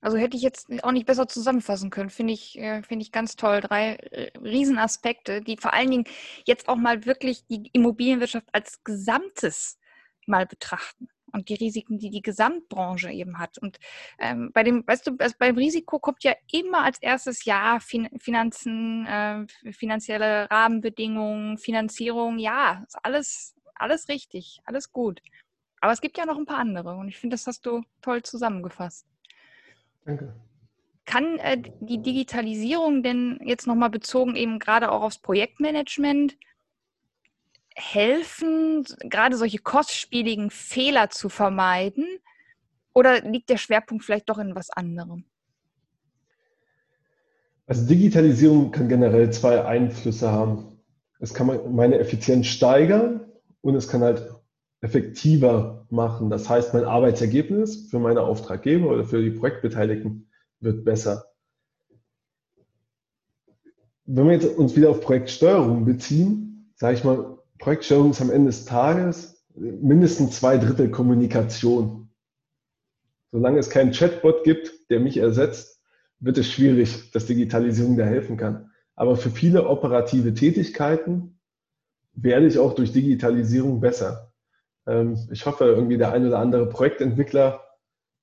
Also 0.00 0.16
hätte 0.16 0.36
ich 0.36 0.42
jetzt 0.42 0.66
auch 0.82 0.92
nicht 0.92 1.06
besser 1.06 1.28
zusammenfassen 1.28 1.90
können. 1.90 2.10
Finde 2.10 2.32
ich, 2.32 2.58
äh, 2.58 2.82
finde 2.82 3.04
ich 3.04 3.12
ganz 3.12 3.36
toll. 3.36 3.60
Drei 3.60 3.94
äh, 3.94 4.36
Riesenaspekte, 4.38 5.42
die 5.42 5.58
vor 5.58 5.72
allen 5.72 5.92
Dingen 5.92 6.04
jetzt 6.44 6.68
auch 6.68 6.76
mal 6.76 7.06
wirklich 7.06 7.46
die 7.46 7.70
Immobilienwirtschaft 7.72 8.48
als 8.52 8.82
Gesamtes 8.82 9.78
mal 10.26 10.44
betrachten 10.44 11.08
und 11.32 11.48
die 11.48 11.54
Risiken, 11.54 11.98
die 11.98 12.10
die 12.10 12.22
Gesamtbranche 12.22 13.10
eben 13.10 13.38
hat. 13.38 13.58
Und 13.58 13.78
ähm, 14.18 14.50
bei 14.52 14.62
dem, 14.62 14.86
weißt 14.86 15.06
du, 15.06 15.16
beim 15.16 15.56
Risiko 15.56 15.98
kommt 15.98 16.24
ja 16.24 16.34
immer 16.52 16.84
als 16.84 16.98
erstes 17.00 17.44
ja 17.44 17.78
fin 17.80 18.08
Finanzen, 18.18 19.06
äh, 19.06 19.72
finanzielle 19.72 20.50
Rahmenbedingungen, 20.50 21.58
Finanzierung, 21.58 22.38
ja, 22.38 22.84
ist 22.86 22.98
alles, 23.02 23.56
alles 23.74 24.08
richtig, 24.08 24.60
alles 24.64 24.92
gut. 24.92 25.20
Aber 25.80 25.92
es 25.92 26.00
gibt 26.00 26.18
ja 26.18 26.26
noch 26.26 26.38
ein 26.38 26.46
paar 26.46 26.58
andere 26.58 26.96
und 26.96 27.08
ich 27.08 27.18
finde, 27.18 27.34
das 27.34 27.46
hast 27.46 27.66
du 27.66 27.82
toll 28.00 28.22
zusammengefasst. 28.22 29.06
Danke. 30.04 30.34
Kann 31.04 31.38
äh, 31.38 31.62
die 31.80 32.02
Digitalisierung 32.02 33.02
denn 33.02 33.38
jetzt 33.44 33.66
nochmal 33.66 33.90
bezogen 33.90 34.34
eben 34.34 34.58
gerade 34.58 34.90
auch 34.90 35.02
aufs 35.02 35.18
Projektmanagement 35.20 36.36
helfen, 37.76 38.84
gerade 39.00 39.36
solche 39.36 39.58
kostspieligen 39.58 40.50
Fehler 40.50 41.10
zu 41.10 41.28
vermeiden? 41.28 42.06
Oder 42.94 43.20
liegt 43.20 43.50
der 43.50 43.58
Schwerpunkt 43.58 44.04
vielleicht 44.04 44.28
doch 44.28 44.38
in 44.38 44.54
was 44.54 44.70
anderem? 44.70 45.24
Also 47.66 47.86
Digitalisierung 47.86 48.70
kann 48.70 48.88
generell 48.88 49.30
zwei 49.30 49.64
Einflüsse 49.64 50.30
haben. 50.30 50.80
Es 51.18 51.34
kann 51.34 51.74
meine 51.74 51.98
Effizienz 51.98 52.46
steigern 52.46 53.20
und 53.60 53.74
es 53.74 53.88
kann 53.88 54.02
halt 54.02 54.30
effektiver 54.80 55.86
machen. 55.90 56.30
Das 56.30 56.48
heißt, 56.48 56.72
mein 56.72 56.84
Arbeitsergebnis 56.84 57.88
für 57.90 57.98
meine 57.98 58.22
Auftraggeber 58.22 58.88
oder 58.90 59.04
für 59.04 59.22
die 59.22 59.30
Projektbeteiligten 59.30 60.30
wird 60.60 60.84
besser. 60.84 61.26
Wenn 64.04 64.26
wir 64.26 64.34
jetzt 64.34 64.56
uns 64.56 64.76
wieder 64.76 64.90
auf 64.90 65.00
Projektsteuerung 65.00 65.84
beziehen, 65.84 66.72
sage 66.76 66.94
ich 66.96 67.04
mal, 67.04 67.35
Projektsteuerung 67.58 68.10
ist 68.10 68.20
am 68.20 68.30
Ende 68.30 68.50
des 68.50 68.64
Tages 68.64 69.44
mindestens 69.54 70.38
zwei 70.38 70.58
Drittel 70.58 70.90
Kommunikation. 70.90 72.10
solange 73.32 73.58
es 73.58 73.70
keinen 73.70 73.92
Chatbot 73.92 74.44
gibt, 74.44 74.90
der 74.90 75.00
mich 75.00 75.16
ersetzt, 75.18 75.80
wird 76.20 76.38
es 76.38 76.50
schwierig, 76.50 77.10
dass 77.12 77.26
Digitalisierung 77.26 77.96
da 77.96 78.04
helfen 78.04 78.36
kann. 78.36 78.70
Aber 78.94 79.16
für 79.16 79.30
viele 79.30 79.68
operative 79.68 80.32
Tätigkeiten 80.32 81.38
werde 82.14 82.46
ich 82.46 82.58
auch 82.58 82.74
durch 82.74 82.92
Digitalisierung 82.92 83.80
besser. 83.80 84.32
Ähm, 84.86 85.18
ich 85.30 85.44
hoffe, 85.44 85.64
irgendwie 85.64 85.98
der 85.98 86.12
ein 86.12 86.26
oder 86.26 86.38
andere 86.38 86.66
Projektentwickler 86.68 87.62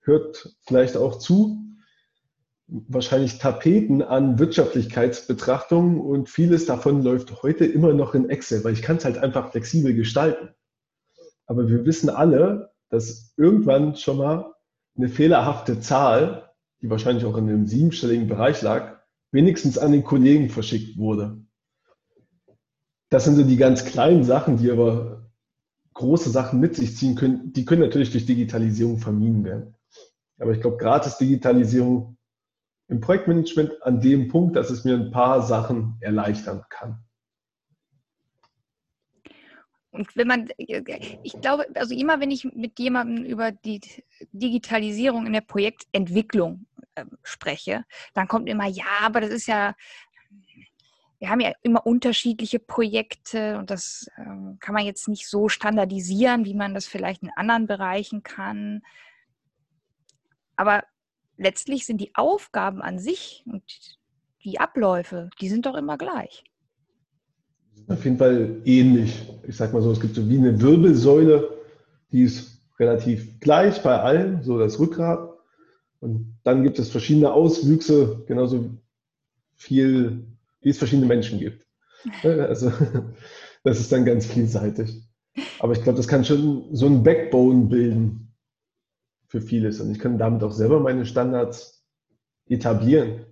hört 0.02 0.56
vielleicht 0.62 0.98
auch 0.98 1.20
zu. 1.20 1.58
Wahrscheinlich 2.76 3.38
Tapeten 3.38 4.02
an 4.02 4.40
Wirtschaftlichkeitsbetrachtungen 4.40 6.02
und 6.02 6.28
vieles 6.28 6.66
davon 6.66 7.04
läuft 7.04 7.44
heute 7.44 7.66
immer 7.66 7.94
noch 7.94 8.16
in 8.16 8.32
Excel, 8.32 8.64
weil 8.64 8.74
ich 8.74 8.82
kann 8.82 8.98
es 8.98 9.06
halt 9.06 9.20
einfach 9.20 9.52
flexibel 9.52 9.94
gestalten. 9.94 10.50
Aber 11.46 11.68
wir 11.68 11.86
wissen 11.86 12.10
alle, 12.10 12.72
dass 12.90 13.32
irgendwann 13.38 13.96
schon 13.96 14.18
mal 14.18 14.56
eine 14.98 15.08
fehlerhafte 15.08 15.82
Zahl, 15.82 16.50
die 16.82 16.90
wahrscheinlich 16.90 17.26
auch 17.26 17.38
in 17.38 17.48
einem 17.48 17.68
siebenstelligen 17.68 18.28
Bereich 18.28 18.64
lag, 18.64 19.04
wenigstens 19.32 19.78
an 19.78 19.92
den 19.92 20.04
Kollegen 20.04 20.50
verschickt 20.50 20.98
wurde. 20.98 21.38
Das 23.10 23.26
sind 23.26 23.36
so 23.36 23.44
die 23.44 23.58
ganz 23.58 23.86
kleinen 23.86 24.24
Sachen, 24.24 24.58
die 24.58 24.72
aber 24.72 25.30
große 25.94 26.32
Sachen 26.32 26.60
mit 26.60 26.76
sich 26.76 26.98
ziehen 26.98 27.14
können. 27.14 27.54
Die 27.54 27.66
können 27.66 27.82
natürlich 27.82 28.12
durch 28.12 28.26
Digitalisierung 28.26 28.98
vermieden 28.98 29.44
werden. 29.44 29.76
Aber 30.40 30.54
ich 30.54 30.62
glaube, 30.62 30.78
gratis 30.78 31.18
Digitalisierung 31.18 32.18
im 32.88 33.00
Projektmanagement 33.00 33.82
an 33.84 34.02
dem 34.02 34.28
Punkt, 34.28 34.56
dass 34.56 34.70
es 34.70 34.84
mir 34.84 34.96
ein 34.96 35.12
paar 35.12 35.42
Sachen 35.42 35.98
erleichtern 36.02 36.64
kann. 36.70 37.04
Und 39.94 40.16
wenn 40.16 40.28
man, 40.28 40.50
ich 40.58 41.40
glaube, 41.40 41.68
also 41.76 41.94
immer 41.94 42.20
wenn 42.20 42.32
ich 42.32 42.46
mit 42.46 42.80
jemandem 42.80 43.26
über 43.26 43.52
die 43.52 43.80
Digitalisierung 44.32 45.28
in 45.28 45.34
der 45.34 45.42
Projektentwicklung 45.42 46.66
äh, 46.96 47.06
spreche, 47.22 47.86
dann 48.16 48.28
kommt 48.28 48.50
immer, 48.50 48.66
ja, 48.66 48.86
aber 49.04 49.22
das 49.22 49.30
ist 49.30 49.46
ja, 49.46 49.76
wir 51.20 51.30
haben 51.30 51.42
ja 51.42 51.54
immer 51.62 51.86
unterschiedliche 51.86 52.58
Projekte 52.58 53.60
und 53.60 53.70
das 53.70 54.10
ähm, 54.18 54.58
kann 54.60 54.74
man 54.74 54.84
jetzt 54.84 55.08
nicht 55.08 55.30
so 55.30 55.48
standardisieren, 55.48 56.44
wie 56.44 56.56
man 56.56 56.74
das 56.74 56.88
vielleicht 56.88 57.22
in 57.22 57.30
anderen 57.36 57.68
Bereichen 57.68 58.24
kann. 58.24 58.82
Aber 60.56 60.84
letztlich 61.38 61.86
sind 61.86 62.00
die 62.00 62.16
Aufgaben 62.16 62.82
an 62.82 63.00
sich 63.00 63.44
und 63.46 63.64
die 64.44 64.60
Abläufe, 64.60 65.30
die 65.40 65.50
sind 65.50 65.66
doch 65.66 65.76
immer 65.76 65.98
gleich. 65.98 66.44
Auf 67.88 68.04
jeden 68.04 68.18
Fall 68.18 68.62
ähnlich. 68.66 69.28
Ich 69.48 69.58
sag 69.58 69.74
mal 69.74 69.82
so, 69.82 69.92
es 69.92 70.00
gibt 70.00 70.16
so 70.16 70.30
wie 70.30 70.38
eine 70.38 70.62
Wirbelsäule, 70.62 71.58
die 72.12 72.24
ist 72.24 72.62
relativ 72.80 73.40
gleich 73.40 73.82
bei 73.84 74.00
allen, 74.00 74.44
so 74.44 74.58
das 74.58 74.80
Rückgrat. 74.80 75.30
Und 76.00 76.38
dann 76.44 76.64
gibt 76.64 76.80
es 76.80 76.90
verschiedene 76.90 77.32
Auswüchse, 77.32 78.24
genauso 78.28 78.70
viel, 79.56 80.26
wie 80.62 80.70
es 80.70 80.78
verschiedene 80.78 81.08
Menschen 81.08 81.40
gibt. 81.40 81.66
Also 82.24 82.72
das 83.64 83.80
ist 83.80 83.92
dann 83.92 84.04
ganz 84.04 84.26
vielseitig. 84.26 85.04
Aber 85.60 85.72
ich 85.72 85.82
glaube, 85.82 85.96
das 85.96 86.08
kann 86.08 86.26
schon 86.26 86.76
so 86.76 86.86
ein 86.86 87.02
Backbone 87.02 87.68
bilden 87.68 88.33
für 89.34 89.42
vieles. 89.42 89.82
Und 89.82 89.90
ich 89.90 89.98
kann 89.98 90.20
damit 90.20 90.44
auch 90.44 90.52
selber 90.52 90.80
meine 90.80 91.08
Standards 91.08 91.84
etablieren. 92.48 93.26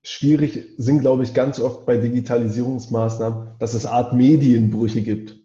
Schwierig 0.00 0.68
sind, 0.78 1.00
glaube 1.00 1.24
ich, 1.24 1.34
ganz 1.34 1.58
oft 1.58 1.84
bei 1.86 1.96
Digitalisierungsmaßnahmen, 1.96 3.58
dass 3.58 3.74
es 3.74 3.84
Art 3.84 4.12
Medienbrüche 4.12 5.02
gibt. 5.02 5.36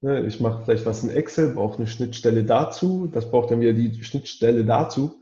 Ne, 0.00 0.24
ich 0.26 0.38
mache 0.38 0.62
vielleicht 0.64 0.86
was 0.86 1.02
in 1.02 1.10
Excel, 1.10 1.54
brauche 1.54 1.78
eine 1.78 1.88
Schnittstelle 1.88 2.44
dazu, 2.44 3.08
das 3.12 3.28
braucht 3.28 3.50
dann 3.50 3.60
wieder 3.60 3.72
die 3.72 4.04
Schnittstelle 4.04 4.64
dazu. 4.64 5.20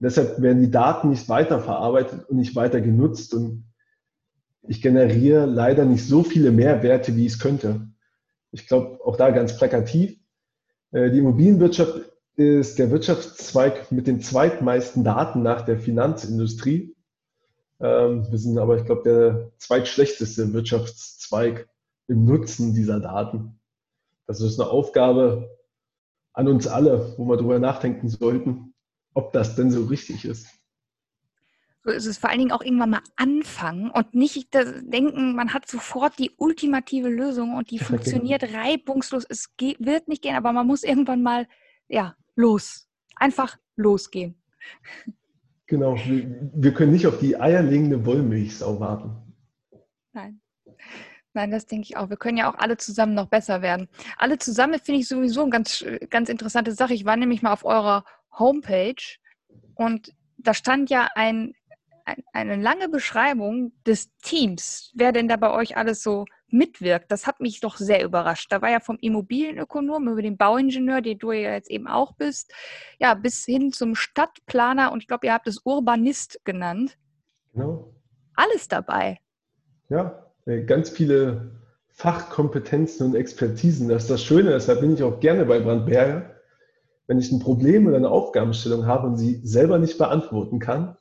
Deshalb 0.00 0.42
werden 0.42 0.62
die 0.62 0.70
Daten 0.70 1.10
nicht 1.10 1.28
weiterverarbeitet 1.28 2.28
und 2.28 2.38
nicht 2.38 2.56
weiter 2.56 2.80
genutzt 2.80 3.34
und 3.34 3.70
ich 4.66 4.82
generiere 4.82 5.46
leider 5.46 5.84
nicht 5.84 6.04
so 6.04 6.24
viele 6.24 6.50
Mehrwerte, 6.50 7.14
wie 7.14 7.26
ich 7.26 7.34
es 7.34 7.38
könnte. 7.38 7.88
Ich 8.50 8.66
glaube, 8.66 8.98
auch 9.04 9.16
da 9.16 9.30
ganz 9.30 9.56
plakativ, 9.56 10.19
die 10.92 11.18
Immobilienwirtschaft 11.18 12.10
ist 12.36 12.78
der 12.78 12.90
Wirtschaftszweig 12.90 13.92
mit 13.92 14.06
den 14.06 14.20
zweitmeisten 14.20 15.04
Daten 15.04 15.42
nach 15.42 15.62
der 15.62 15.78
Finanzindustrie. 15.78 16.96
Ähm, 17.80 18.26
wir 18.30 18.38
sind 18.38 18.58
aber, 18.58 18.76
ich 18.78 18.84
glaube, 18.84 19.02
der 19.02 19.52
zweitschlechteste 19.58 20.52
Wirtschaftszweig 20.52 21.68
im 22.08 22.24
Nutzen 22.24 22.74
dieser 22.74 23.00
Daten. 23.00 23.60
Das 24.26 24.40
ist 24.40 24.60
eine 24.60 24.70
Aufgabe 24.70 25.58
an 26.32 26.48
uns 26.48 26.66
alle, 26.66 27.14
wo 27.16 27.26
wir 27.26 27.36
darüber 27.36 27.58
nachdenken 27.58 28.08
sollten, 28.08 28.74
ob 29.14 29.32
das 29.32 29.56
denn 29.56 29.70
so 29.70 29.84
richtig 29.84 30.24
ist. 30.24 30.46
So 31.82 31.90
ist 31.90 32.06
es 32.06 32.18
vor 32.18 32.28
allen 32.28 32.40
Dingen 32.40 32.52
auch 32.52 32.62
irgendwann 32.62 32.90
mal 32.90 33.02
anfangen 33.16 33.90
und 33.90 34.14
nicht 34.14 34.52
denken, 34.52 35.34
man 35.34 35.54
hat 35.54 35.66
sofort 35.66 36.18
die 36.18 36.30
ultimative 36.36 37.08
Lösung 37.08 37.54
und 37.54 37.70
die 37.70 37.78
genau. 37.78 37.88
funktioniert 37.88 38.42
reibungslos. 38.52 39.24
Es 39.28 39.56
geht, 39.56 39.78
wird 39.80 40.06
nicht 40.06 40.22
gehen, 40.22 40.36
aber 40.36 40.52
man 40.52 40.66
muss 40.66 40.82
irgendwann 40.82 41.22
mal, 41.22 41.46
ja, 41.88 42.16
los. 42.36 42.86
Einfach 43.16 43.56
losgehen. 43.76 44.34
Genau, 45.66 45.96
wir, 45.96 46.74
können 46.74 46.92
nicht 46.92 47.06
auf 47.06 47.18
die 47.18 47.38
eierlegende 47.38 48.04
Wollmilchsau 48.04 48.80
warten. 48.80 49.12
Nein. 50.12 50.40
Nein, 51.32 51.50
das 51.52 51.66
denke 51.66 51.84
ich 51.84 51.96
auch. 51.96 52.10
Wir 52.10 52.16
können 52.16 52.38
ja 52.38 52.50
auch 52.50 52.58
alle 52.58 52.76
zusammen 52.76 53.14
noch 53.14 53.28
besser 53.28 53.62
werden. 53.62 53.88
Alle 54.18 54.38
zusammen 54.38 54.80
finde 54.80 55.00
ich 55.00 55.08
sowieso 55.08 55.42
eine 55.42 55.50
ganz, 55.50 55.84
ganz 56.10 56.28
interessante 56.28 56.72
Sache. 56.72 56.94
Ich 56.94 57.04
war 57.04 57.16
nämlich 57.16 57.40
mal 57.40 57.52
auf 57.52 57.64
eurer 57.64 58.04
Homepage 58.36 59.18
und 59.74 60.12
da 60.38 60.54
stand 60.54 60.90
ja 60.90 61.08
ein, 61.14 61.54
eine 62.32 62.56
lange 62.56 62.88
Beschreibung 62.88 63.72
des 63.86 64.10
Teams, 64.22 64.92
wer 64.94 65.12
denn 65.12 65.28
da 65.28 65.36
bei 65.36 65.50
euch 65.50 65.76
alles 65.76 66.02
so 66.02 66.24
mitwirkt. 66.48 67.10
Das 67.10 67.26
hat 67.26 67.40
mich 67.40 67.60
doch 67.60 67.76
sehr 67.76 68.04
überrascht. 68.04 68.50
Da 68.50 68.62
war 68.62 68.70
ja 68.70 68.80
vom 68.80 68.98
Immobilienökonom 69.00 70.08
über 70.08 70.22
den 70.22 70.36
Bauingenieur, 70.36 71.00
den 71.00 71.18
du 71.18 71.32
ja 71.32 71.52
jetzt 71.52 71.70
eben 71.70 71.86
auch 71.86 72.12
bist, 72.14 72.52
ja, 72.98 73.14
bis 73.14 73.44
hin 73.44 73.72
zum 73.72 73.94
Stadtplaner 73.94 74.92
und 74.92 75.02
ich 75.02 75.08
glaube, 75.08 75.26
ihr 75.26 75.32
habt 75.32 75.46
es 75.46 75.60
Urbanist 75.64 76.40
genannt. 76.44 76.96
Genau. 77.52 77.94
Alles 78.34 78.68
dabei. 78.68 79.18
Ja, 79.88 80.26
äh, 80.46 80.62
ganz 80.62 80.90
viele 80.90 81.60
Fachkompetenzen 81.88 83.06
und 83.06 83.14
Expertisen. 83.14 83.88
Das 83.88 84.04
ist 84.04 84.10
das 84.10 84.22
Schöne, 84.22 84.50
deshalb 84.50 84.80
bin 84.80 84.94
ich 84.94 85.02
auch 85.02 85.20
gerne 85.20 85.44
bei 85.44 85.60
Brandberger. 85.60 86.34
Wenn 87.06 87.18
ich 87.18 87.32
ein 87.32 87.40
Problem 87.40 87.86
oder 87.86 87.96
eine 87.96 88.08
Aufgabenstellung 88.08 88.86
habe 88.86 89.08
und 89.08 89.16
sie 89.16 89.40
selber 89.42 89.78
nicht 89.78 89.98
beantworten 89.98 90.60
kann, 90.60 90.96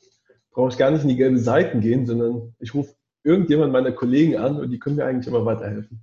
brauche 0.60 0.74
ich 0.74 0.78
gar 0.78 0.91
nicht 0.91 1.04
in 1.04 1.08
die 1.08 1.15
gelbe 1.15 1.39
Seiten 1.39 1.80
gehen, 1.80 2.06
sondern 2.06 2.54
ich 2.60 2.74
rufe 2.74 2.93
irgendjemand 3.24 3.72
meiner 3.72 3.93
Kollegen 3.93 4.36
an 4.36 4.60
und 4.60 4.72
die 4.72 4.78
können 4.78 4.98
mir 4.98 5.06
eigentlich 5.06 5.28
immer 5.28 5.45
weiterhelfen. 5.45 6.02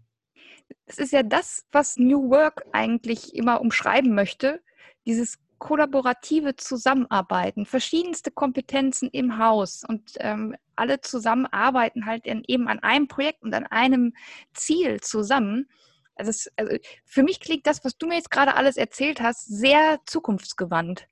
Das 0.86 0.96
ist 0.96 1.12
ja 1.12 1.22
das, 1.22 1.66
was 1.72 1.98
New 1.98 2.30
Work 2.30 2.64
eigentlich 2.72 3.34
immer 3.34 3.60
umschreiben 3.60 4.14
möchte. 4.14 4.62
Dieses 5.04 5.38
kollaborative 5.58 6.56
Zusammenarbeiten, 6.56 7.66
verschiedenste 7.66 8.30
Kompetenzen 8.30 9.10
im 9.10 9.36
Haus 9.36 9.84
und 9.86 10.12
ähm, 10.20 10.56
alle 10.74 11.02
zusammenarbeiten 11.02 12.06
halt 12.06 12.24
in, 12.24 12.42
eben 12.48 12.66
an 12.66 12.78
einem 12.78 13.08
Projekt 13.08 13.42
und 13.42 13.52
an 13.52 13.66
einem 13.66 14.14
Ziel 14.54 15.02
zusammen. 15.02 15.68
Also, 16.14 16.30
es, 16.30 16.50
also 16.56 16.78
für 17.04 17.22
mich 17.22 17.40
klingt 17.40 17.66
das, 17.66 17.84
was 17.84 17.98
du 17.98 18.06
mir 18.06 18.14
jetzt 18.14 18.30
gerade 18.30 18.54
alles 18.54 18.78
erzählt 18.78 19.20
hast, 19.20 19.44
sehr 19.48 20.00
zukunftsgewandt. 20.06 21.08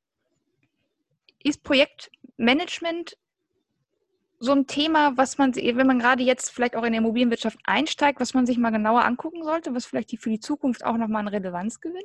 Ist 1.42 1.62
Projektmanagement 1.62 3.18
so 4.44 4.52
ein 4.52 4.66
Thema, 4.66 5.16
was 5.16 5.38
man, 5.38 5.54
wenn 5.54 5.86
man 5.86 5.98
gerade 5.98 6.22
jetzt 6.22 6.50
vielleicht 6.50 6.76
auch 6.76 6.84
in 6.84 6.92
der 6.92 7.00
Immobilienwirtschaft 7.00 7.58
einsteigt, 7.64 8.20
was 8.20 8.34
man 8.34 8.46
sich 8.46 8.58
mal 8.58 8.70
genauer 8.70 9.04
angucken 9.04 9.42
sollte, 9.42 9.74
was 9.74 9.86
vielleicht 9.86 10.16
für 10.20 10.30
die 10.30 10.40
Zukunft 10.40 10.84
auch 10.84 10.96
nochmal 10.96 11.22
an 11.22 11.28
Relevanz 11.28 11.80
gewinnt? 11.80 12.04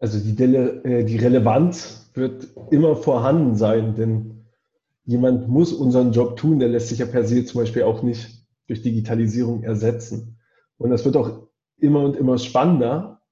Also 0.00 0.20
die, 0.20 0.34
Dele, 0.34 0.82
äh, 0.84 1.04
die 1.04 1.16
Relevanz 1.16 2.10
wird 2.14 2.48
immer 2.70 2.94
vorhanden 2.96 3.56
sein, 3.56 3.94
denn 3.94 4.44
jemand 5.04 5.48
muss 5.48 5.72
unseren 5.72 6.12
Job 6.12 6.36
tun, 6.36 6.60
der 6.60 6.68
lässt 6.68 6.88
sich 6.88 7.00
ja 7.00 7.06
per 7.06 7.24
se 7.24 7.44
zum 7.44 7.62
Beispiel 7.62 7.82
auch 7.82 8.02
nicht 8.02 8.46
durch 8.68 8.82
Digitalisierung 8.82 9.64
ersetzen. 9.64 10.38
Und 10.76 10.90
das 10.90 11.04
wird 11.04 11.16
auch 11.16 11.48
immer 11.78 12.04
und 12.04 12.16
immer 12.16 12.38
spannender, 12.38 13.22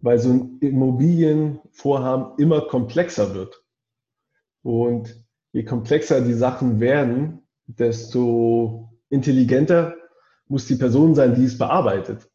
weil 0.00 0.18
so 0.18 0.30
ein 0.30 0.58
Immobilienvorhaben 0.60 2.38
immer 2.38 2.62
komplexer 2.62 3.34
wird. 3.34 3.62
Und 4.62 5.27
je 5.52 5.64
komplexer 5.64 6.20
die 6.20 6.34
Sachen 6.34 6.80
werden, 6.80 7.42
desto 7.66 8.90
intelligenter 9.08 9.94
muss 10.46 10.66
die 10.66 10.76
Person 10.76 11.14
sein, 11.14 11.34
die 11.34 11.44
es 11.44 11.58
bearbeitet. 11.58 12.30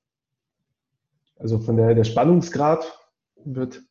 Also 1.38 1.60
von 1.60 1.78
daher 1.78 1.95
der 1.95 2.04
Spannungsgrad 2.04 2.99
wird 3.43 3.82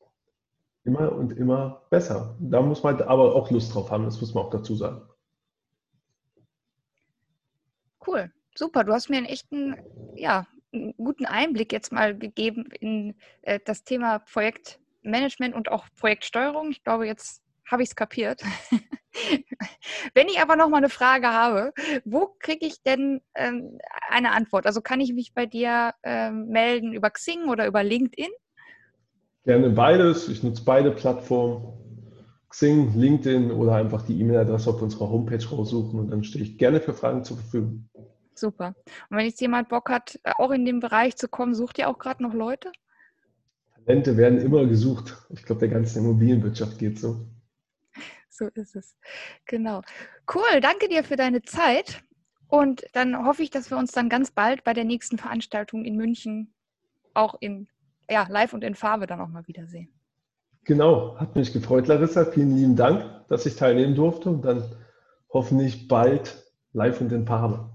immer 0.84 1.12
und 1.12 1.32
immer 1.32 1.82
besser. 1.90 2.36
Da 2.40 2.60
muss 2.62 2.82
man 2.82 3.00
aber 3.02 3.34
auch 3.34 3.50
Lust 3.50 3.74
drauf 3.74 3.90
haben, 3.90 4.04
das 4.04 4.20
muss 4.20 4.34
man 4.34 4.44
auch 4.44 4.50
dazu 4.50 4.74
sagen. 4.74 5.02
Cool, 8.04 8.32
super. 8.54 8.84
Du 8.84 8.92
hast 8.92 9.08
mir 9.08 9.18
einen 9.18 9.26
echten, 9.26 9.76
ja, 10.16 10.46
einen 10.72 10.94
guten 10.96 11.26
Einblick 11.26 11.72
jetzt 11.72 11.92
mal 11.92 12.16
gegeben 12.16 12.66
in 12.80 13.14
äh, 13.42 13.60
das 13.64 13.84
Thema 13.84 14.18
Projekt 14.18 14.80
Projektmanagement 15.02 15.54
und 15.54 15.70
auch 15.70 15.86
Projektsteuerung. 15.98 16.70
Ich 16.70 16.82
glaube, 16.82 17.06
jetzt 17.06 17.42
habe 17.66 17.82
ich 17.82 17.90
es 17.90 17.96
kapiert. 17.96 18.42
Wenn 20.14 20.28
ich 20.28 20.40
aber 20.40 20.56
noch 20.56 20.68
mal 20.68 20.78
eine 20.78 20.88
Frage 20.88 21.28
habe, 21.28 21.72
wo 22.04 22.34
kriege 22.38 22.66
ich 22.66 22.82
denn 22.82 23.20
ähm, 23.34 23.78
eine 24.08 24.32
Antwort? 24.32 24.66
Also 24.66 24.80
kann 24.80 25.00
ich 25.00 25.12
mich 25.12 25.34
bei 25.34 25.46
dir 25.46 25.94
ähm, 26.02 26.48
melden 26.48 26.92
über 26.92 27.10
Xing 27.10 27.48
oder 27.48 27.66
über 27.66 27.82
LinkedIn? 27.82 28.30
Gerne 29.44 29.70
beides. 29.70 30.28
Ich 30.28 30.42
nutze 30.42 30.64
beide 30.64 30.92
Plattformen. 30.92 31.78
Xing, 32.48 32.92
LinkedIn 32.94 33.50
oder 33.50 33.76
einfach 33.76 34.02
die 34.02 34.20
E-Mail-Adresse 34.20 34.70
auf 34.70 34.82
unserer 34.82 35.08
Homepage 35.08 35.48
raussuchen 35.48 35.98
und 35.98 36.10
dann 36.10 36.22
stehe 36.22 36.44
ich 36.44 36.58
gerne 36.58 36.80
für 36.80 36.92
Fragen 36.92 37.24
zur 37.24 37.38
Verfügung. 37.38 37.88
Super. 38.34 38.74
Und 39.08 39.16
wenn 39.16 39.24
jetzt 39.24 39.40
jemand 39.40 39.70
Bock 39.70 39.88
hat, 39.88 40.20
auch 40.36 40.50
in 40.50 40.66
den 40.66 40.80
Bereich 40.80 41.16
zu 41.16 41.28
kommen, 41.28 41.54
sucht 41.54 41.78
ihr 41.78 41.88
auch 41.88 41.98
gerade 41.98 42.22
noch 42.22 42.34
Leute? 42.34 42.70
Talente 43.86 44.16
werden 44.16 44.38
immer 44.38 44.66
gesucht. 44.66 45.16
Ich 45.30 45.44
glaube, 45.44 45.60
der 45.60 45.68
ganzen 45.68 46.04
Immobilienwirtschaft 46.04 46.78
geht 46.78 46.98
so. 46.98 47.26
So 48.32 48.46
ist 48.54 48.74
es. 48.76 48.96
Genau. 49.44 49.82
Cool, 50.32 50.60
danke 50.62 50.88
dir 50.88 51.04
für 51.04 51.16
deine 51.16 51.42
Zeit. 51.42 52.02
Und 52.48 52.84
dann 52.94 53.26
hoffe 53.26 53.42
ich, 53.42 53.50
dass 53.50 53.70
wir 53.70 53.76
uns 53.76 53.92
dann 53.92 54.08
ganz 54.08 54.30
bald 54.30 54.64
bei 54.64 54.72
der 54.72 54.84
nächsten 54.84 55.18
Veranstaltung 55.18 55.84
in 55.84 55.96
München 55.96 56.54
auch 57.14 57.36
in 57.40 57.68
ja, 58.10 58.26
live 58.28 58.54
und 58.54 58.64
in 58.64 58.74
Farbe 58.74 59.06
dann 59.06 59.20
auch 59.20 59.28
mal 59.28 59.46
wiedersehen. 59.46 59.88
Genau, 60.64 61.18
hat 61.18 61.36
mich 61.36 61.52
gefreut, 61.52 61.88
Larissa. 61.88 62.24
Vielen 62.24 62.56
lieben 62.56 62.76
Dank, 62.76 63.04
dass 63.28 63.46
ich 63.46 63.56
teilnehmen 63.56 63.94
durfte 63.94 64.30
und 64.30 64.42
dann 64.44 64.64
hoffentlich 65.30 65.88
bald 65.88 66.42
live 66.72 67.00
und 67.00 67.12
in 67.12 67.26
Farbe. 67.26 67.71